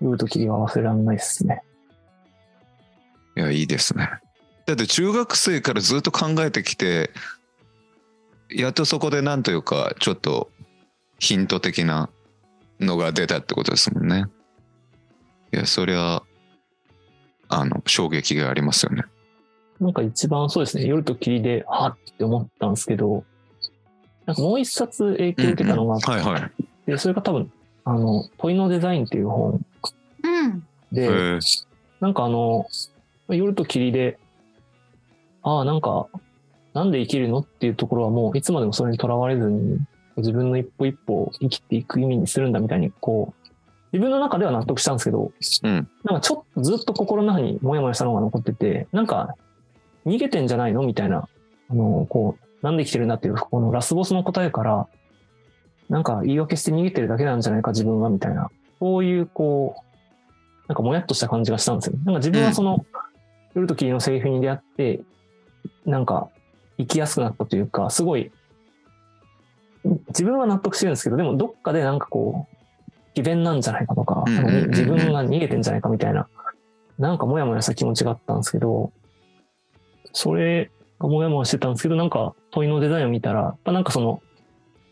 [0.00, 1.62] 夜ときは忘れられないですね。
[3.36, 4.10] いやいいですね。
[4.66, 7.10] だって中学生からずっと考えてきて
[8.50, 10.50] やっとそこでなんというかちょっと
[11.18, 12.08] ヒント的な
[12.78, 14.26] のが出たってことですもんね。
[15.52, 16.22] いやそりゃ
[17.48, 19.02] あの衝撃がありますよね。
[19.80, 23.24] なんか一番そうですね、夜と霧で、はっって思ったんですけど、
[24.26, 26.59] なんかもう一冊影響を受けたのがあって、はいはい。
[26.90, 27.52] でそれが多分、
[27.84, 29.60] あの、問いのデザインっていう本
[30.22, 30.66] うん。
[30.92, 31.38] で、へえ。
[32.00, 32.66] なんかあの、
[33.28, 34.18] 夜と霧で、
[35.42, 36.08] ああ、なんか、
[36.74, 39.78] なんで生きるのっていうところはもういつまでもそれにとらわれずに、
[40.16, 43.50] 自分の一歩一歩を生きていく意味にするんだみたいに、こう、
[43.92, 45.32] 自分の中では納得したんですけど、
[45.62, 45.88] うん。
[46.04, 49.34] なんかちょっとずっと心の中にモヤモヤしたのが残ってて、なんか、
[50.06, 51.28] 逃げてんじゃないのみたいな、
[51.70, 54.88] あの、こう、なんで生きてるんだっていう、このラスボスの答えから、
[55.90, 61.94] なんか言い訳して逃げてるだけなんじゃないか自分はみたいな、そういうこう、なんかもやっとした感じがしたんですよ。
[62.04, 62.86] なんか自分はその、
[63.54, 65.00] 夜と霧のセリフに出会って、
[65.84, 66.28] なんか
[66.78, 68.30] 生きやすくなったというか、すごい、
[70.08, 74.24] 自分は納得してるんですけど、でもどっかでなんかこう、詭弁なんじゃないかとか、
[74.68, 76.28] 自分が逃げてんじゃないかみたいな、
[77.00, 78.92] なんかモヤモヤした気持ちがあったんですけど、
[80.12, 80.70] それ
[81.00, 84.22] がモヤモヤしてたんですけど、なんか問いのデザインを見たら、やっぱなんかその、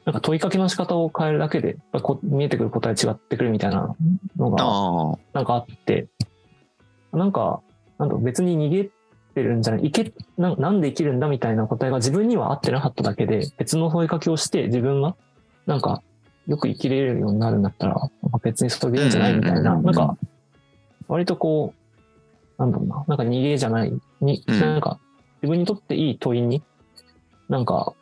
[0.08, 3.94] なんか問いかけの仕方を変えるだけで、やっぱこ見えてくる答え違ってくるみたいな
[4.38, 6.06] のが、なんかあって、
[7.12, 7.60] なんか、
[7.98, 8.84] なんだろう別に逃げ
[9.34, 15.14] てるんじゃない、いけな、なんで生きるんだみたいな答えが自分には合ってなかっただけで、別の問いかけをして自分が、
[15.66, 16.02] なんか、
[16.46, 18.00] よく生きれるようになるんだったら、
[18.42, 20.16] 別にそれでいいんじゃないみたいな、なんか、
[21.06, 21.74] 割とこ
[22.56, 23.92] う、なんだろうな、なんか逃げじゃない、
[24.22, 24.58] に、うん。
[24.58, 24.98] なんか
[25.42, 26.62] 自分にとっていい問いに、
[27.50, 27.92] なんか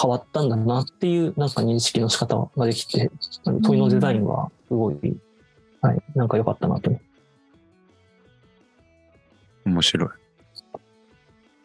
[0.00, 3.10] 変わったんだなっていうなんか認識の仕方ができて、
[3.44, 5.16] 問いのデザインはすごい、
[5.80, 7.00] はい、なんか良かったなと思
[9.66, 10.08] 面白い。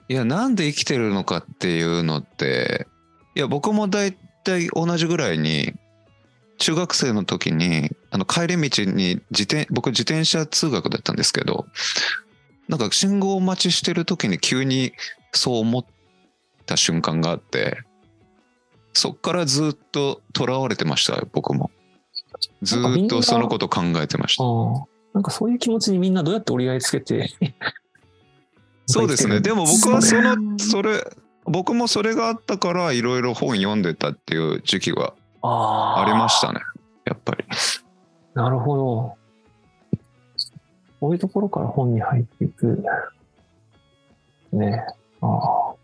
[0.10, 2.88] いや、なんで生きてるのかっていうのって、
[3.36, 5.74] いや、僕も大体同じぐらいに、
[6.58, 11.68] 中学生の時に、あの、帰り道に自転、僕自転車通学だったんですけど、
[12.68, 14.94] なんか信号待ちしてる時に急に
[15.32, 15.86] そう思っ
[16.66, 17.84] た瞬間があって、
[18.94, 21.72] そっからずっと囚われてましたよ、僕も。
[22.62, 24.44] ずーっとそのこと考えてました。
[25.14, 27.30] なんかそういう気持ちにみんなどうやって折り合いつけて。
[28.86, 29.40] そうですね。
[29.40, 31.04] でも、も僕はその、うんそれ、
[31.46, 36.60] 僕もそれがあったからいろいろ本読んでたっていう時期はあありましたね。
[37.06, 37.44] やっぱり。
[38.34, 39.16] なるほど。
[41.00, 42.84] こういうところから本に入っていく。
[44.52, 44.86] ね
[45.22, 45.79] ああ。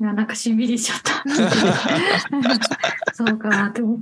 [0.00, 1.24] いやなんかしんびりしちゃった。
[3.14, 3.98] そうか、でも。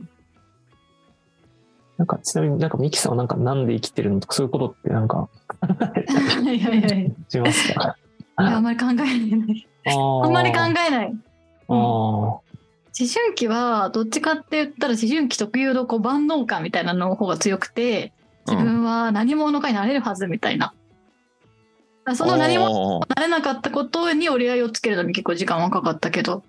[1.96, 5.28] なんか、ちなみになんかミキさんはなんかなんで生きてるのとかそういうことってなんかは
[6.52, 7.06] いはいはい。
[7.06, 7.96] いしますか？
[8.38, 9.68] やあんまり考えない。
[9.86, 11.14] ああんまり考ええない。
[11.68, 11.74] ああ。
[11.76, 12.42] 思
[13.12, 18.12] 春期はどっちかって言ったら思春期特有のこう万能感みたいなの方が強くて
[18.46, 20.74] 自分は何者かになれるはずみたいな。
[22.14, 22.68] その何も
[23.00, 23.06] も。
[23.16, 26.42] なれなかったことに折り合いをつけるのに結構時間はかかったけど。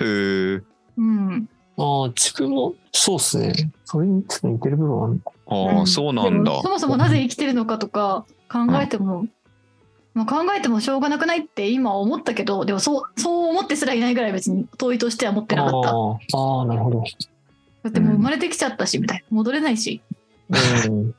[0.00, 0.60] へえ。
[0.98, 1.48] うん。
[1.78, 3.52] ああ、自分もそうっすね。
[3.84, 6.60] それにちょっと似てる部分はあるああ、うんそうなんだ。
[6.62, 9.26] そもそもなぜ生きてるのかとか考えても、
[10.14, 15.90] まあ、考えてもしょうがなくないって今思ったけどでもそうそう思ってすらいないぐらい別に問いとしては持ってなかった。
[15.90, 17.04] ああああ、なるほど。
[17.82, 20.02] だってもう生まれてきちゃったしみたいな戻れないし。
[20.50, 21.14] うん。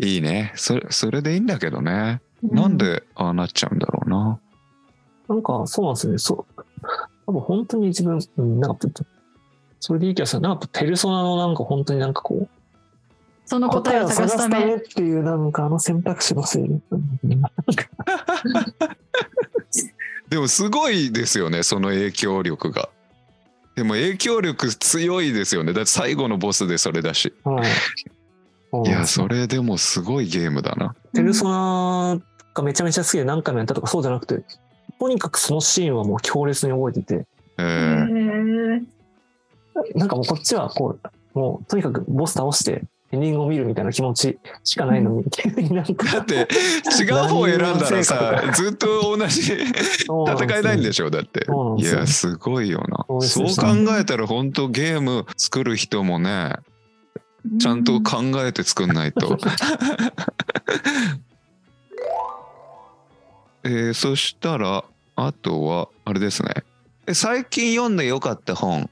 [0.00, 0.52] いいね。
[0.56, 2.20] それ、それでいいんだけどね。
[2.42, 4.38] うなんでああなっちゃうんだろうな。
[5.28, 6.18] なんか、そうなんですよね。
[6.18, 6.62] そう。
[7.26, 8.88] 多分本当に自分、うん、なんか
[9.80, 10.42] それでいい気がする。
[10.42, 12.48] なんかペルソナのなんか本当になんかこう、
[13.46, 14.76] その答えを探すため。
[14.76, 16.68] っていうなんかあの選択肢のせい
[20.28, 22.88] でもすごいですよね、その影響力が。
[23.76, 25.72] でも影響力強いですよね。
[25.72, 27.32] だって最後のボスでそれだし。
[27.44, 27.64] はい。
[28.86, 29.40] いや、それ。
[29.40, 30.94] れでもすごいゲームだな。
[31.14, 32.18] ペルソナ
[32.54, 34.44] がめちゃめちゃ好きで何回もやったとかそうじゃなくて、
[34.98, 37.26] とにかくそのシーンはもう強烈に覚えてて、
[37.58, 38.84] えへーー。
[39.94, 46.10] なんかもうこっちはこう、もうとにかくボス倒してエンディングを見るみたいな気持ちしかないのに、急になんか。
[46.10, 51.10] だって違う方選んだら何さずっと同じ戦いないんでしょ？
[51.10, 51.46] だって。
[51.78, 53.04] いやすごいよな。
[53.20, 56.56] そう考えたら本当ゲーム作る人もね
[57.58, 59.38] ちゃんと考えて作んないと。
[63.64, 64.84] えーそしたら
[65.16, 66.64] あとはあれですね。
[67.06, 68.90] え最近読んでよかった本。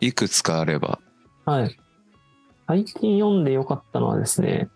[0.00, 1.00] いくつかあれば。
[1.44, 1.76] はい。
[2.66, 4.68] 最近読んでよかったのはですね、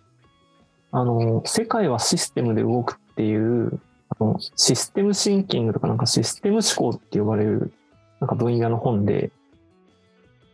[0.90, 7.72] あの、世界はシステムで動くっていう、あのシステムシンキングとかなんかシステム思考って呼ばれる、
[8.20, 9.34] なんか分野の本で、こ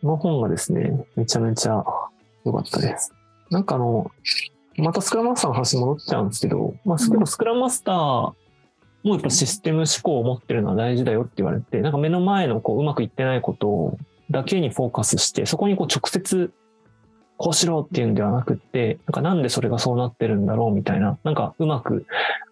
[0.03, 1.83] の本がですね、めちゃめちゃ
[2.45, 3.13] 良かったです。
[3.49, 4.11] なんかあの、
[4.77, 8.35] またスクラムマスターの話戻っちゃうんですけど、まあ、でもスクラムマスターも
[9.05, 13.97] やっぱシステム思考を持ってるのは大事だよって言われて、なんか目の前のこううまくいってないこと
[14.29, 16.51] だけにフォーカスして、そこにこう直接
[17.37, 22.05] こうしろっていうんではなくって、なんかなんでそれがそうなってるんだろうみたいな、なんかうまく、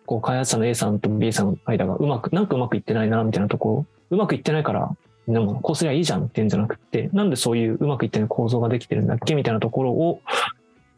[0.07, 4.91] こう開発者の A さんと B さんの間がうまく、なんかうまくいってないなみたいなところ、うまくいってないから、
[5.33, 10.21] でもこうすりゃいいじゃんっていうんじゃなくって、なんでそういううまくいってない構造ができてるんだっけみたいなところを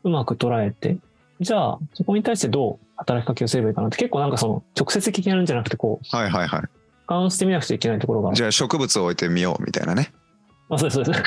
[0.03, 0.97] うまく捉えて、
[1.39, 6.61] じゃあそこに対してどう働きかけをすればいいかなって結構なんかその直接的にやるんじゃなくてこう、はいはいはい
[7.07, 10.13] 俯瞰してみなくちゃいけないところがじゃあ植物を置いてみようみたいなね
[10.69, 11.21] あ、そうそうです。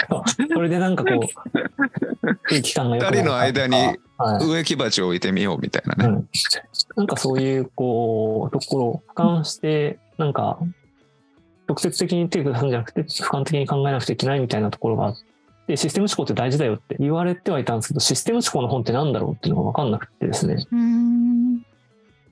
[0.54, 4.46] それでなんかこう、空気感が良くなる二人の間にはい。
[4.46, 6.28] 植木鉢を置いてみようみたいなね、うん。
[6.96, 10.58] なんかそういう、こう、ところを俯瞰して、なんか、
[11.68, 15.16] 直接的に手を出すんじゃなくて、俯瞰的に考えなくちゃいけないみたいなところがあっ
[15.66, 20.64] て、システム思考って大事だよって言われてはいたんですけど、システム思考の本ってなんだろうっていうのが分かんなくてですね。
[20.72, 21.64] うん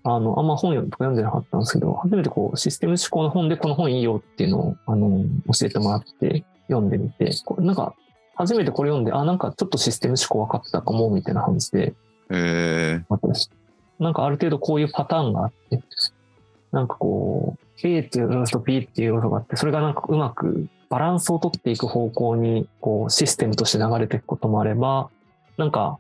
[0.05, 7.95] あの、あんま本読ん読んでなかったんですけど、初めてこう、システム思考の本でこの本いいよっていうのを、あの、教えてもらって読んでみて、これなんか、
[8.35, 11.95] 初めてこれ読んで、あ、なんかちょっとシステム思考分かったかも、みたいな感じで、
[12.30, 13.49] えー。
[14.01, 15.80] なんかある程度こういうパターンがあって、
[16.72, 25.11] なんかこう、A っていう要素と B っていう要素があって、それがなんかうまくバランスを取っていく方向に、こう、システムとして流れていくこともあれば、
[25.57, 25.99] なんか、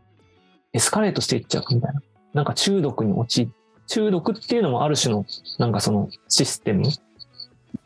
[0.72, 2.02] エスカレートしていっちゃうみたいな。
[2.34, 3.50] なんか中毒に陥
[3.86, 5.26] 中毒っていうのもある種の、
[5.58, 6.84] なんかそのシステム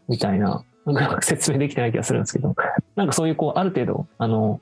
[0.08, 2.54] みたいな、なんか説明できてない気がするんですけど、
[2.94, 4.60] なんかそういうこう、ある程度、あの、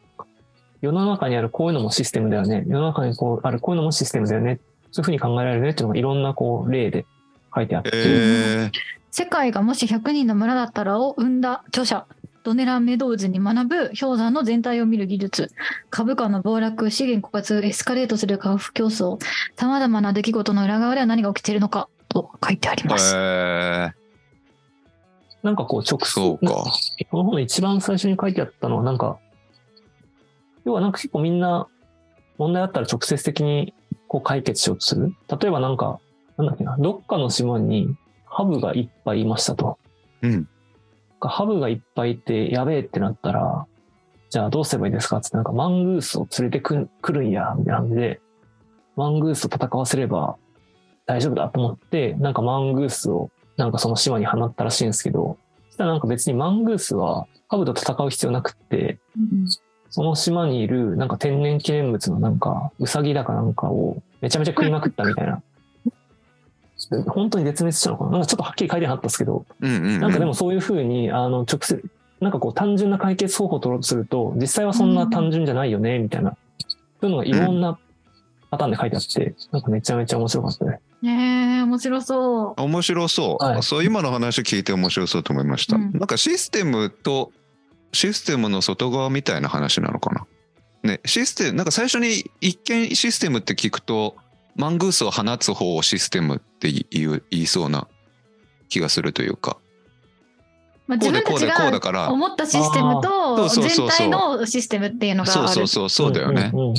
[0.85, 2.65] 世の中にあるこういうのもシステムだよね。
[2.67, 4.61] 世の中にこうあるこういうのもシステムだよね。
[4.91, 7.07] そういうふうに考えられるねっていうのがいろんなこう例で
[7.55, 7.91] 書いてあって。
[7.95, 8.71] えー、
[9.17, 12.09] 世界がもし100人の村だったらを生んだ著者
[12.43, 15.53] ドネラン・メドウズに学ぶ氷山の全体を見る技術
[15.89, 23.15] 株価の暴落資源枯渇エスカレートする価格競争さまざまな出来事の裏側では何が起きているのかと書いてあります。
[23.17, 23.93] え
[25.45, 26.53] なんかこう直ー、そうか。
[27.13, 29.21] この本の一番最初に書いてあったのはなんか、
[30.65, 31.69] 要はなんか結構みんな
[32.37, 33.75] 問題あったら直接的に
[34.09, 35.15] こう解決しようとする。
[35.41, 36.01] 例えばなんか、
[36.37, 37.95] なんだっけな、どっかの島に
[38.35, 39.79] ハブがいっぱいいましたと。
[40.23, 40.49] うん。
[41.21, 43.67] ハブがいっぱいいてやべえってなったら、
[44.29, 48.21] じゃあどうすればいいですかってなんかマングースを連れてくるんや、みたいな感じで、
[48.97, 50.37] マングースと戦わせれば
[51.07, 59.47] 大丈夫だと思って、なんかマングースをなんかその島に放ったらしいんですけど、そしたらなんか別にマングースはハブと戦う必要なくって、うん
[59.91, 65.41] その島にいるなんか天然記念物のなんかウサギだかなんかをめちゃめちゃ食いまくったみたいな。
[67.09, 68.11] 本当に絶滅したのかな？
[68.13, 70.01] なんかちょっとはっきり書いてなかったですけど、うんうん、うん。
[70.01, 71.83] なんかでもそういうふうに、あの、直接、
[72.21, 76.37] なんかこう単純な解決方法を取ろうとすると、実際はそんな単純じゃないよね、みたいな。
[77.01, 77.79] そういうのがいろんな
[78.51, 80.81] パターンで書いてあって、なんかめちゃめちゃ面白かったね。
[81.03, 82.63] ねえ面白そう。
[82.63, 87.31] 面白そう、はいそう今の話聞いて面白そうと思いました、うんなんかシステムと
[87.93, 90.27] システムの外側みたいな話なのかな？
[90.83, 94.17] ねシステムなんか最初に一見システムって聞くと
[94.57, 97.89] マングースを放つ方をシステムって言う言いそうな
[98.69, 99.59] 気がするというか
[100.87, 105.49] まあ、こう自分たちでこうでこうだがから思ったシステムとそうそうそうそう全体のシステムっていうのがある。
[105.49, 106.75] そうそうそうそうだよね、うんうん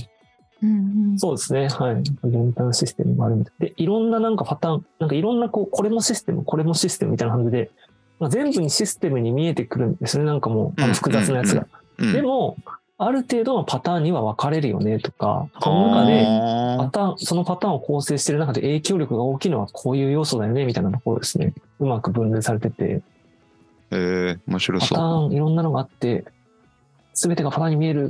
[0.63, 0.67] う
[1.13, 1.67] んそうですね。
[1.67, 2.03] はい。
[2.23, 7.71] 全体のシステムもあるみたいで、いろんななんかパターン、なんかいろんなこう、これもシステム、これもシステムみたいな感じで、
[8.19, 10.23] まあ、全部にシステムに見えてくるんですね。
[10.23, 11.67] なんかもう、あうんの複雑なやつが。
[11.99, 12.57] うんでも、
[12.97, 16.23] ある程度のパターンには分かれるよねとか、その中で、
[16.77, 21.53] パあターン、そのパターンを構成している中で影響力が大きいのはこういう要素だよね、みたいなところですね。
[21.79, 23.01] うまく分類されてて、ー
[23.91, 26.23] えー、面白パタそうーンいろんなのがあって、
[27.13, 28.09] すべてがパターンに見える、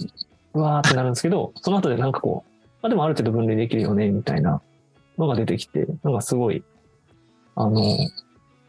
[0.54, 2.52] うわーってなるんですけど、その後でなんかこう、
[2.84, 4.62] まあでもある程度分類できるよね、みたいな
[5.18, 6.64] のが出てきて、なんかすごい、
[7.56, 7.82] あの、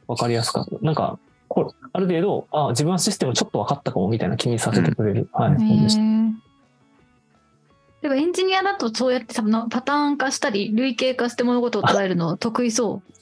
[0.06, 0.70] わかりやすかった。
[0.80, 1.18] なんか、
[1.92, 6.02] ある程度、あ、自分はシステムちょっと分かったかも、みたいな気にさせてくれる、はい、本でした。
[6.02, 6.46] へえ
[8.02, 13.12] でもエンジニアだとそうやって多分なパターン化したり類型化して物事を捉えるの得意そう。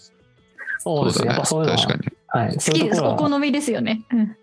[0.79, 1.29] そうですね。
[1.29, 3.01] やっぱそういうのは、確かにはい、好きです。
[3.01, 4.03] お好みですよね。
[4.13, 4.37] うん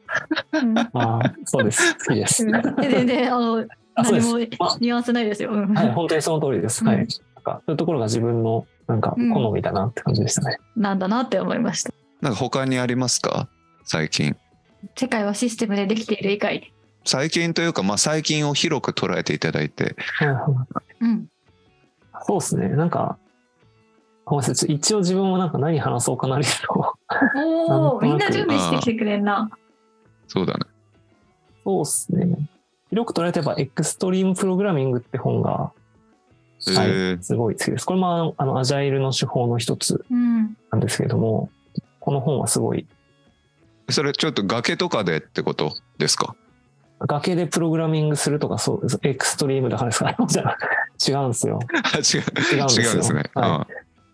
[0.53, 1.95] うんあーそうです。
[1.97, 2.43] 好きです。
[2.81, 3.65] 全然あの
[3.95, 5.51] 何もニュアンスないですよ。
[5.51, 6.83] うんはい、本当にその通りです。
[6.83, 6.95] はい。
[6.95, 10.57] うんなんかそういうところが自分のなんかうん好みだなって感じでしたね。
[10.75, 11.91] なんだなって思いました。
[12.21, 13.47] なんか他にありますか？
[13.84, 14.36] 最近
[14.95, 16.73] 世界はシステムでできている以外に。
[17.05, 19.95] 最近というかまあ最近を広く捉えていただいて
[20.99, 21.27] うん。
[22.25, 22.69] そうですね。
[22.69, 23.17] なんか、
[24.25, 26.95] ごめんなさい一応自分もなんか何話そうかなりと。
[27.36, 29.49] おお、みんな準備してきてくれんな。
[30.27, 30.59] そうだね
[31.63, 32.38] そうですね。
[32.89, 35.71] 広く捉えてばエクストリームプログラミングって本が、
[36.69, 37.86] えはいーすごい好きです。
[37.86, 40.55] これもあのあのアジャイルの手法の一つうん。
[40.71, 41.49] なんですけれども、
[41.99, 42.86] この本はすごい
[43.91, 46.35] それちょっと崖とかでってことですか？
[47.07, 48.99] 崖でプログラミングするとかそうです。
[49.03, 50.11] エクストリームだからですか
[51.07, 51.59] 違うんですよ。
[51.73, 53.73] あ違う違うんですね、はい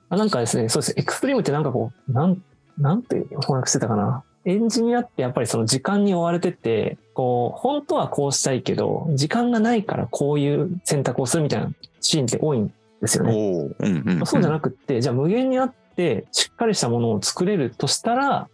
[0.10, 0.94] あなんかですね、そうです。
[0.96, 2.42] エクストリームってなんかこう、なん、
[2.78, 4.24] なんて翻訳してたかな？
[4.46, 12.72] エンジニアってやっぱりその時間に追われてて、こう、本当はこうしたいけど、時間がないからこういう選択をするみたいなシーンって多いん
[13.02, 13.36] ですようん、ね。
[13.36, 18.48] おおうんうん、そうじゃなくって、じゃあ無限にあって、しっかりしたものを作れるとしたら、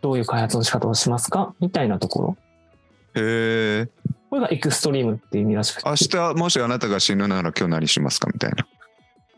[0.00, 1.54] どういう開発の仕方をしますか？
[1.60, 2.36] みたいなところ。
[3.14, 3.88] へえ
[4.30, 5.88] これがエクストリームっていう意味らしくて。
[5.88, 8.28] 明日もしあなたが死ぬなら今日何しますか？
[8.32, 8.66] みたいな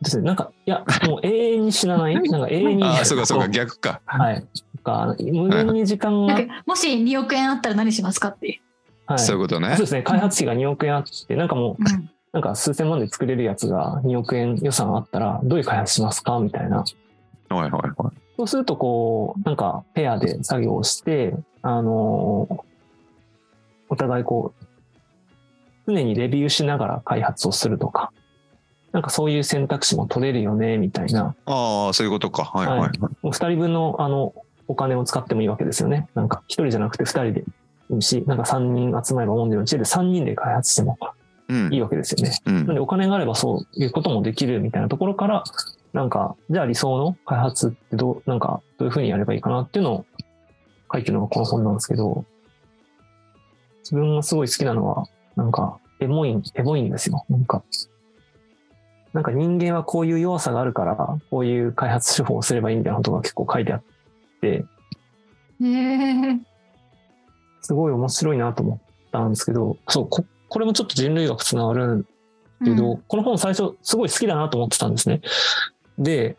[0.02, 0.24] ですね。
[0.24, 2.84] なんか、いや、もう永遠に死なない なんか永遠に。
[2.84, 4.34] ああそうかそうかこ逆かはい。
[4.34, 4.44] なん
[4.82, 8.60] か無限に時間が、もし2億円あったら何しますかっていう。
[9.06, 10.02] はい、そういうことねそうですね。
[10.02, 16.38] 開発費が2億円あって、なんかもう、うんなんか数千万で作れるやつが2億円予算あったら、どういう開発しますか？
[16.38, 16.76] みたいな。
[16.78, 16.84] は
[17.50, 22.60] いはいはいそうすると、こう、なんかペアで作業をして、あのー
[23.90, 28.12] お互いこう、常にレビューしながら開発をするとか、
[28.92, 31.34] なんかそういう選択肢も取れるよね、みたいな。
[31.44, 32.90] ああそういうことかはいはい、はい
[33.32, 34.32] 人分の、あの、
[34.68, 36.08] お金を使ってもいいわけですよね。
[36.14, 37.44] なんか一人じゃなくて二人で
[37.90, 40.96] いいし、なんか3人集まればモンデの知恵で3人で開発しても
[41.48, 42.38] うんいいわけですよね。
[42.46, 45.44] うんなんでお金があればそういうこともできるみたいなところから、
[45.92, 50.06] なんか、じゃあ理想の開発ってどう、なんか、どういうふうにやればいいかなっていうのを
[50.92, 52.24] 書いてるのがこの本なんですけど、
[53.80, 57.24] 自分がすごい好きなのは、なんか、エモい、エモいんですよ。
[57.28, 57.62] なんか、
[59.12, 63.82] なんか人間はこういう弱さがあるから、こういう開発手法をすればいいみたいなことが結構書いてあっ
[64.40, 64.64] て。
[67.62, 68.78] すごい面白いなと思っ
[69.10, 72.06] たんですけど、そう、ここれもちょっと人類学つながるん
[72.64, 75.20] けど、うんこの本最初すごい好きだなと思ってたんですね。
[76.00, 76.36] で、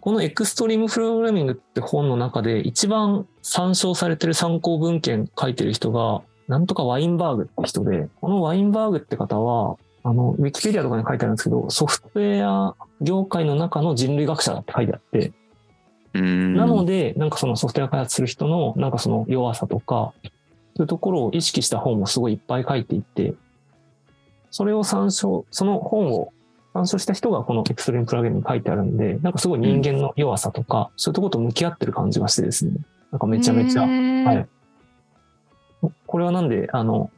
[0.00, 15.32] このエクストリームプログラミングって本の中で一番参照されてる参考文献書いてる人が、なんとかワインバーグって人で、このワインバーグって方は、あの、ウィキペディアとかに書いてあるんですけど、ソフトウェア業界の中の人類学者だって書いてあって、
[16.14, 16.54] うん。
[16.54, 20.12] なので、なんかそのソフトウェア開発する人の、なんかその弱さとか、
[20.76, 23.34] そういうところを意識した本もすごいいっぱい書いていて、
[24.52, 26.32] それを参照、その本を
[26.76, 32.72] 参照した人がこのエクストリームプラグインに書いてあるんで、なんかすごい人間の弱さとか、そういうところと向き合ってる感じがしてですね、
[33.12, 34.46] なんかめちゃめちゃ、はい。
[36.06, 37.10] これはなんで、あの、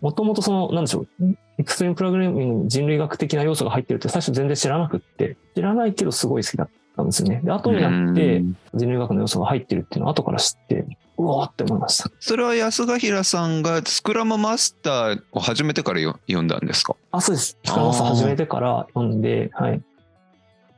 [0.00, 7.40] もともとその、なんでしょう、エクストリームプログラミングに人類学的な要素が入ってるって最初全然知らなくって、知らないけどすごい好きだったんですよね。
[7.42, 8.56] で、後になってうん。
[8.74, 10.84] 人類学の要素が入ってるっていうのを後から知って、
[11.18, 12.10] うわーって思いました。
[12.20, 16.94] それは安ヶ平さんがスクラムマスターを始めてからよ読んだんですか？
[17.10, 17.58] あ、そうです。
[17.64, 19.82] スクラムマスター始めてから読んで、はい。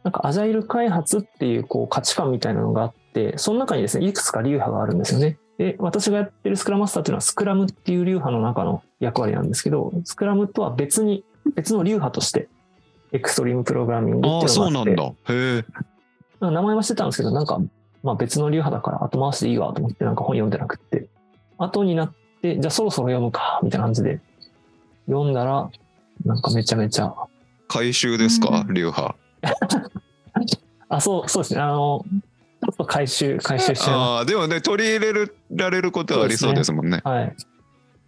[0.02, 5.38] なんかアジャイル開発っていうこう価値観みたいなのがあって、その中にですね、いくつか流派があるんですよね。
[5.58, 11.22] で、私がやってるスクラムマスターっていうのはスクラムっていう流派の中の役割なんですけど、スクラムとは別に、
[11.54, 12.48] 別の流派として、
[13.12, 15.12] エクストリームプログラミングっていうのがあって、ああそうなんだへ
[15.58, 15.64] え
[16.40, 17.60] 名前はしてたんですけど、なんか、
[18.02, 21.06] まあ別の流派だから後回しでいいわと思ってなんか本読んでなくって。
[21.58, 24.20] 後になって、じゃあそろそろ読むか、みたいな感じで。
[25.06, 25.70] 読んだら、
[26.24, 27.14] なんかめちゃめちゃ、
[27.68, 28.74] 回収ですかうん。
[28.74, 29.14] 流派？
[30.88, 31.60] あ、そう、そうですね。
[31.60, 32.04] あの、
[32.62, 36.98] ちょっと回収、回収しちゃああでもね取り入れられることはありそうですもんね。
[36.98, 37.08] す。
[37.08, 37.36] はい。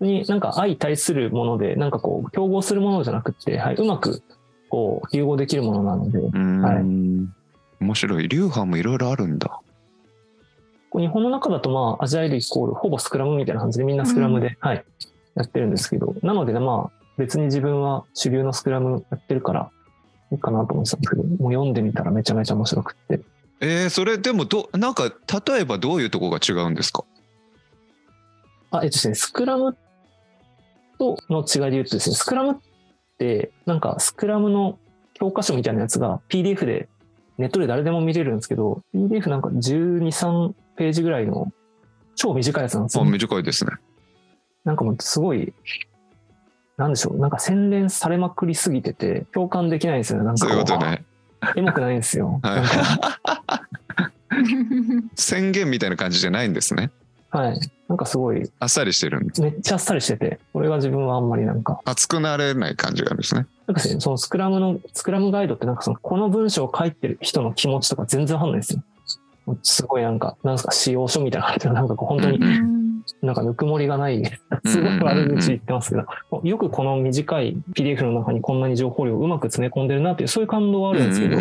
[0.01, 4.23] に、なんか相対するもので、なんかこう、競合するものじゃなくて、はい、うまく、
[4.69, 6.85] こう、融合できるものなので、うーん、はい。
[7.81, 8.29] 面白い。
[8.29, 9.61] 流派もいろいろあるんだ
[10.99, 14.85] 日本の中だとまあ、アジャイルイコール、ほぼスクラムみたいな感じで、みんなスクラムで、はい、
[15.35, 19.71] やってるんですけど、なので、まあ、別に自分は主流のスクラムやってるから、
[20.31, 23.21] いいかなと思ってたんですけど、もう読んでみたらめちゃめちゃ面白くって。
[23.61, 25.13] えー、それでもどなんか
[25.47, 27.05] 例えばどういうところが違うんですか？
[28.71, 29.77] あ、えっとですね、スクラム
[30.99, 32.57] との違いで言うとですね、スクラムっ
[33.19, 34.79] て、なんかスクラムの
[35.15, 36.89] 教科書みたいなやつが PDF で
[37.39, 41.53] ネットで誰でも見れるんですけど、PDF なんか12、3ページぐらいの
[42.15, 43.11] 超短いやつなんですあよ。
[43.11, 43.73] 短いですね
[44.65, 45.53] なんかもうすごい、
[46.77, 50.25] なんでしょう、なんか洗練されまくりすぎてて、共感できないんですよね。
[50.25, 51.05] なんかそういうこことね
[51.57, 52.41] エモくないんですよ。
[52.45, 52.63] はい
[55.15, 56.91] 宣言みたいな感じじゃないんですね
[57.31, 57.61] はい。
[57.89, 68.83] なんかすごい、あっさりしてるんですめっちゃあっさりしてて、これが自分はあんまりなんか、熱くなれない感じがあるんですねなんかねそのスクラムの、スクラムガイドってなんかその、この文章を書いてる人の気持ちとか全然わかんないですよ。
[69.63, 72.83] すごいなんか、なんですか、使用書みたいな感じで、なんかこう本当にうん
[73.21, 74.23] なんかぬくもりがない、
[74.65, 81.37] すごく悪口言ってますけど、よくこの短い PDF の中にこんなに情報量をうまく詰め込んでるなっていう、そういう感動はあるんですけど、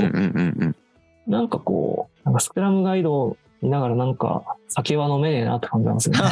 [1.28, 6.22] なんかこう、なんかスクラムガイドを見ながらなんか、酒は飲めねえなって感じなんですよね。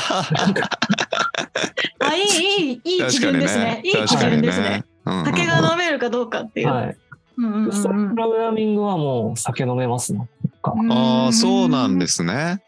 [2.00, 3.82] あ、いい、いい、いい基準ですねね。
[3.84, 4.84] いい基準ですねね。
[5.06, 6.68] うんうん酒が飲めるかどうかっていう。
[6.68, 6.98] はい。
[7.40, 10.28] プログラミングはもう酒飲めますね。
[10.64, 12.62] ああそうなんですね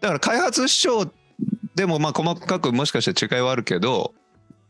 [0.00, 1.10] だから開発師匠
[1.74, 4.14] でもまあ細かくもしかして違いはあるけど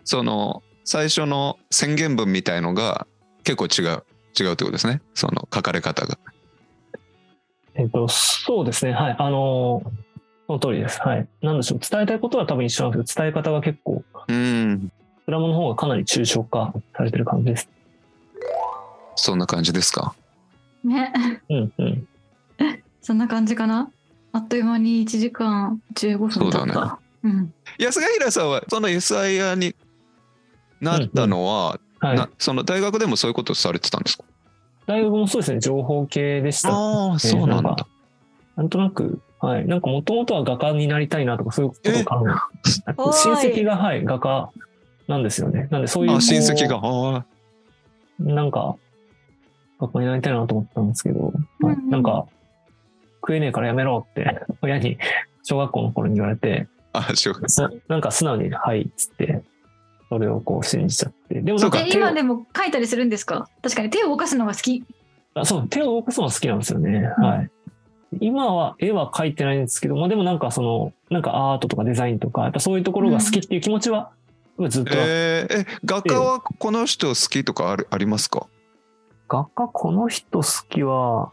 [0.02, 3.06] その最初の宣言文みたいのが
[3.44, 4.04] 結構違う
[4.38, 6.18] 違うってことですねその書かれ方が
[7.76, 8.92] えっと、そうですね。
[8.92, 9.16] はい。
[9.18, 9.90] あのー
[10.46, 11.00] その通りです。
[11.00, 11.26] はい。
[11.40, 11.78] なんでしょう。
[11.78, 14.92] 伝えたいことは多分一緒なんですけど、伝え方が結構、うん
[15.22, 17.68] スクラムの方がかなり抽象化されてる感じです。
[19.16, 20.14] そんな感じですか？
[20.84, 21.12] ね。
[21.48, 22.08] うんうん。
[23.00, 23.90] そんな感じかな？
[24.32, 26.58] あっという間に1時間15分経った。
[26.58, 27.54] そうだうん。
[27.78, 29.74] 安ヶ平さんはその SIR に
[30.80, 32.28] なったのは、はいな。
[32.38, 34.24] その大学でもそういうことされてたんですか？
[34.86, 35.60] 大学もそうですね。
[35.60, 36.70] 情報系でした。
[36.70, 37.86] ああそうなんだなんか
[38.56, 39.66] なんとなく、はい。
[39.66, 42.32] なんかもともとは画家になりたいなとか、そういうことを考え
[42.96, 44.50] 親戚が、はい、画家
[45.08, 45.68] なんですよね。
[45.70, 47.24] なんでそういう親戚があ
[48.18, 48.76] なんか、
[49.80, 51.74] 画家になりたいなと思ったんですけど、うんうん。
[51.74, 52.26] はい、なんか、
[53.20, 54.98] 食えねえからやめろって、 親に
[55.42, 59.42] 小学校の頃に言われて、あそうそうなんか素直に「はい」っつって
[60.08, 61.40] それをこう信じちゃって。
[61.40, 63.48] でもなんか今でも書いたりするんですか？
[63.62, 64.84] 確かに手を動かすのが好き。
[65.34, 67.24] あそう手を動かすのが好きなんですよね、うん。
[67.24, 67.50] はい。
[68.20, 74.12] 今は絵は描いてないんですけど、まあ、でもなんかそのなんかアートとかデザインとかやっぱそういうところが好きっていう気持ちは
[74.68, 75.02] ずっとあって。
[75.04, 78.46] えー、え画家はこの人好きとかあるありますか？
[79.28, 81.32] 画家この人好きは、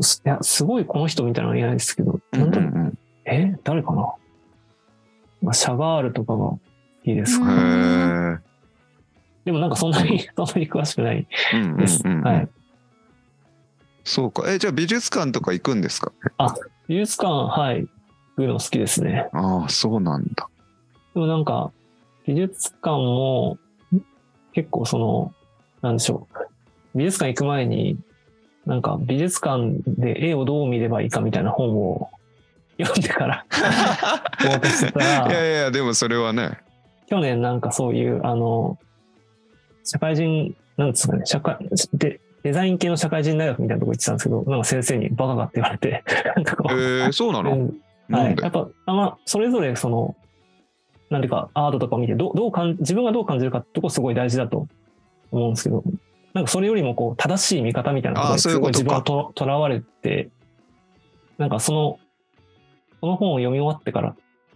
[0.00, 4.14] すいや、すごいこの人みたいなのは言えないですけど、なんううんえ誰かな、
[5.42, 6.60] まあ、シャガールとかが好
[7.04, 8.40] きですかうんね。
[9.44, 11.26] でもなんかそんなに、そんなに詳しくない
[11.78, 12.02] です。
[12.04, 12.48] うんうんはい。
[14.02, 16.12] そうかえじゃあ美術館とか行くんですか？
[16.88, 17.80] 美術館、はい。
[17.82, 17.88] 行
[18.36, 19.28] くの好きですね。
[19.32, 20.48] ああそうなんだ
[21.14, 21.70] でもなんか、
[22.26, 23.58] 美術館も、
[24.52, 25.34] 結構その、
[25.82, 26.49] なんでしょう。
[26.94, 27.98] 美術館行く前に、
[28.66, 32.10] なんか美術館で絵をどう見ればいいかみたいな本を
[32.78, 33.44] 読んでから
[35.28, 36.58] いやいやでもそれはね。
[37.06, 38.78] 去年なんかそういう、あの、
[39.84, 41.58] 社会人、なんですかね、社会、
[41.94, 46.04] で、デザイン系の社会人大学みたいなとこ行ってたんですけど、なんか先生にバカかって言われて、
[46.36, 48.14] なんかこう、えー、そうなの、うん。
[48.14, 48.36] はい。
[48.40, 50.14] やっぱ、あまあ、それぞれその、
[51.10, 54.68] なんていうか、アートとかを見て、どう、どうかん、自分がどう感じるかってとこすごい大事だと
[55.32, 55.82] 思うんですけど、
[56.32, 60.30] なんかそれよりもこう、正しい見方みたいなところにあーそういうことかすごい自分はととらわれて、
[61.38, 61.98] なんかその、
[63.00, 64.14] その本を読み終わってから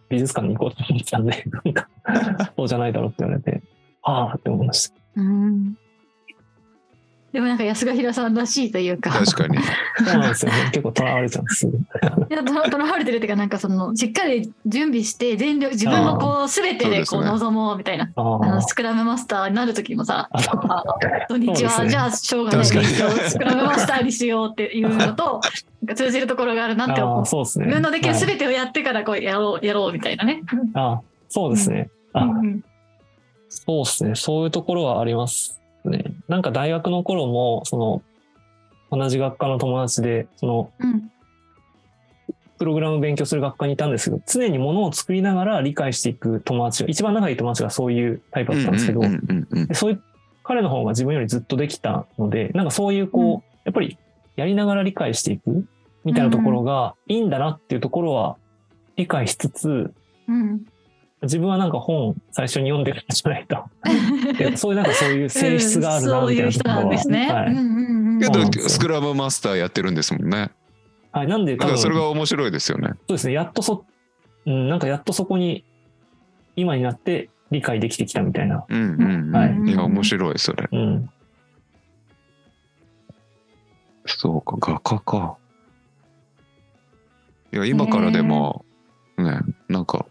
[0.09, 1.89] 美術館に行こうと思ってたんで、なんか、
[2.57, 3.63] そうじゃないだろうって言われて、
[4.03, 4.95] ああって思いました。
[5.17, 5.77] うん
[7.35, 9.11] でもなんか安賀平さんらしいというか。
[9.11, 9.59] 確かに
[9.99, 10.71] そうなんですよね。
[10.71, 11.67] 結構とらわれちゃうんです。
[11.67, 11.73] い
[12.31, 18.09] やとらとらわれてるっていうかなんかそのしっかり準備して全力自分のこう全てでこそうですねう臨もうみたいな。
[18.15, 20.31] ああのあスクラムマスターになる時もさ
[21.29, 25.41] 土日はじゃあしょうがない勉強スクラムマスターにしようっていうのと
[25.83, 27.23] なんか通じるところがあるなってあ思う。
[27.23, 27.67] あそうですね。
[27.67, 30.43] 自分のできるはい全てをやってからこうやろうやろうみたいなね。
[30.75, 31.91] ああそうですね。
[32.13, 32.65] あうんうん
[33.49, 34.15] そうですね。
[34.15, 35.64] そういうところはありますね。
[36.29, 38.03] なんか大学の頃も、その、
[38.91, 41.11] 同じ学科の友達で、その、うん。
[42.57, 49.03] プログラム勉強する学科にいたんですけど、常にものを作りながら理解していく友達が、一番仲いい友達がそういうタイプだったんですけど、
[49.75, 50.03] そういう、
[50.45, 53.43] 彼の方が自分よりずっとできたので、なんかそういうこう、うん。
[53.65, 53.99] やっぱり
[54.37, 55.67] やりながら理解していく
[56.05, 58.37] みたいなところがいいんだなっていうところは
[58.97, 59.95] 理解しつつ、
[60.29, 60.67] うん
[61.25, 63.65] 自分はなんか本最初に読んでるんじゃないと。
[64.39, 66.87] でそういうなんかそういう性質があるなみたいう人ないなところは。
[66.87, 67.33] んですね。
[67.33, 67.47] はい。
[67.49, 68.65] うんうんうんけそうなんですよ。
[68.65, 70.51] どスクラムマスターやってるんですもんね。
[71.13, 72.91] はい、なんでだからそれが面白いですよね。
[73.09, 73.85] そうですね、やっとそ、
[74.47, 75.65] うん、なんかやっとそこに
[76.57, 78.65] 今になって理解できてきたみたいな。
[78.69, 79.71] うんうんうん、はい。
[79.71, 80.69] いや面白いそれ。
[80.71, 81.11] うん。
[84.07, 85.37] そうか画家か。
[87.53, 88.65] いや今からでも
[89.17, 90.07] ねなんか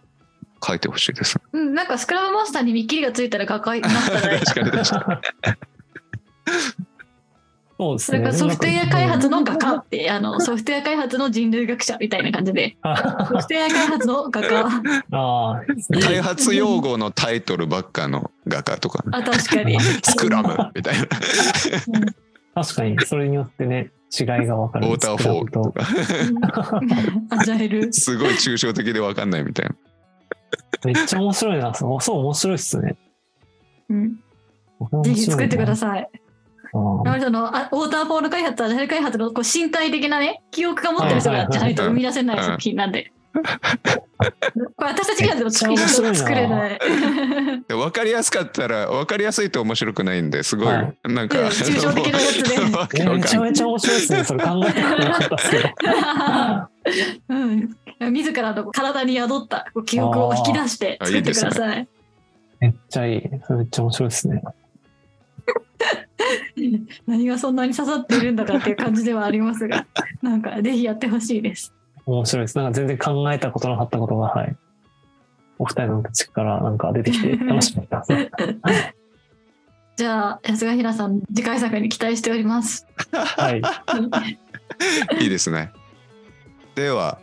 [0.66, 1.39] 書いてほしいです。
[1.51, 5.22] うん、なんかスクラムマスターに見切りがついたら抱えになったら確かに確か
[7.78, 8.18] そうですね。
[8.18, 12.78] それからソフトウェア開発の画家あってあのソフトウェア開発の人類学者みたいな感じで。
[12.84, 14.68] ソあフトウェア開発の画家。
[15.11, 19.03] あに開発用語のタイトルばっかの画家とか。
[19.03, 19.80] ねあ確かに。
[19.80, 21.07] スクラムみたいな。
[22.55, 24.88] 確かに、それによってね、違いが分かる。
[24.88, 26.82] ウォーターフォールとか。
[27.32, 27.91] アジャイル。
[27.91, 29.76] すごい抽象的で分かんないみたいな
[30.86, 31.74] めっちゃ面白いな。
[31.74, 32.95] そう、面白いっすね。
[33.89, 34.18] うん
[35.04, 36.01] ぜひ作ってくだささい。
[36.01, 36.20] い。
[36.74, 43.12] やはりそのあウォーターフォール開発、アジャイル開発のこう身体的なね、記憶が持ってる人がじゃないと生み出せない作品なんで。
[44.24, 45.72] これ私たちがでも作
[46.34, 46.80] れない。
[47.68, 52.60] で分 かりやすかったら分かりやすいと面白くないんですごい、はいなんかうん抽象的なやつで
[53.10, 54.24] めちゃめちゃ面白いですね。
[54.24, 55.70] それ考えたことなかったですけど。
[57.30, 61.88] うん、自らの体に宿った記憶を引き出して作ってください。
[62.60, 63.22] めっちゃいい。
[63.46, 64.43] それめっちゃ面白いですね。
[67.08, 69.86] 何がそんなに刺さっているんだかっていう感じではありますが、
[70.22, 71.74] なんかぜひやってほしいです。
[72.05, 72.58] 面白いです。
[72.58, 74.55] なんか全然考えたことなかったことが、はい。
[75.59, 78.30] お二人の口からなんか出てきて 楽しかったで
[78.74, 78.93] す。
[79.96, 82.88] じゃあ安賀平さん次回作に期待しております。
[83.12, 83.62] はい。
[85.21, 85.71] いいですね
[86.74, 87.20] では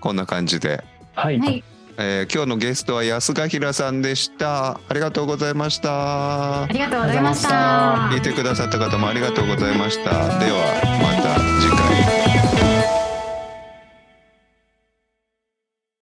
[0.00, 0.82] こんな感じで、
[1.14, 1.38] はい。
[1.38, 1.64] はい、
[1.98, 8.20] えー今日のゲストは安賀平さんでしたありがとうございましたありがとうございました聞い。
[8.22, 11.51] てくださった方もありがとうございましたでは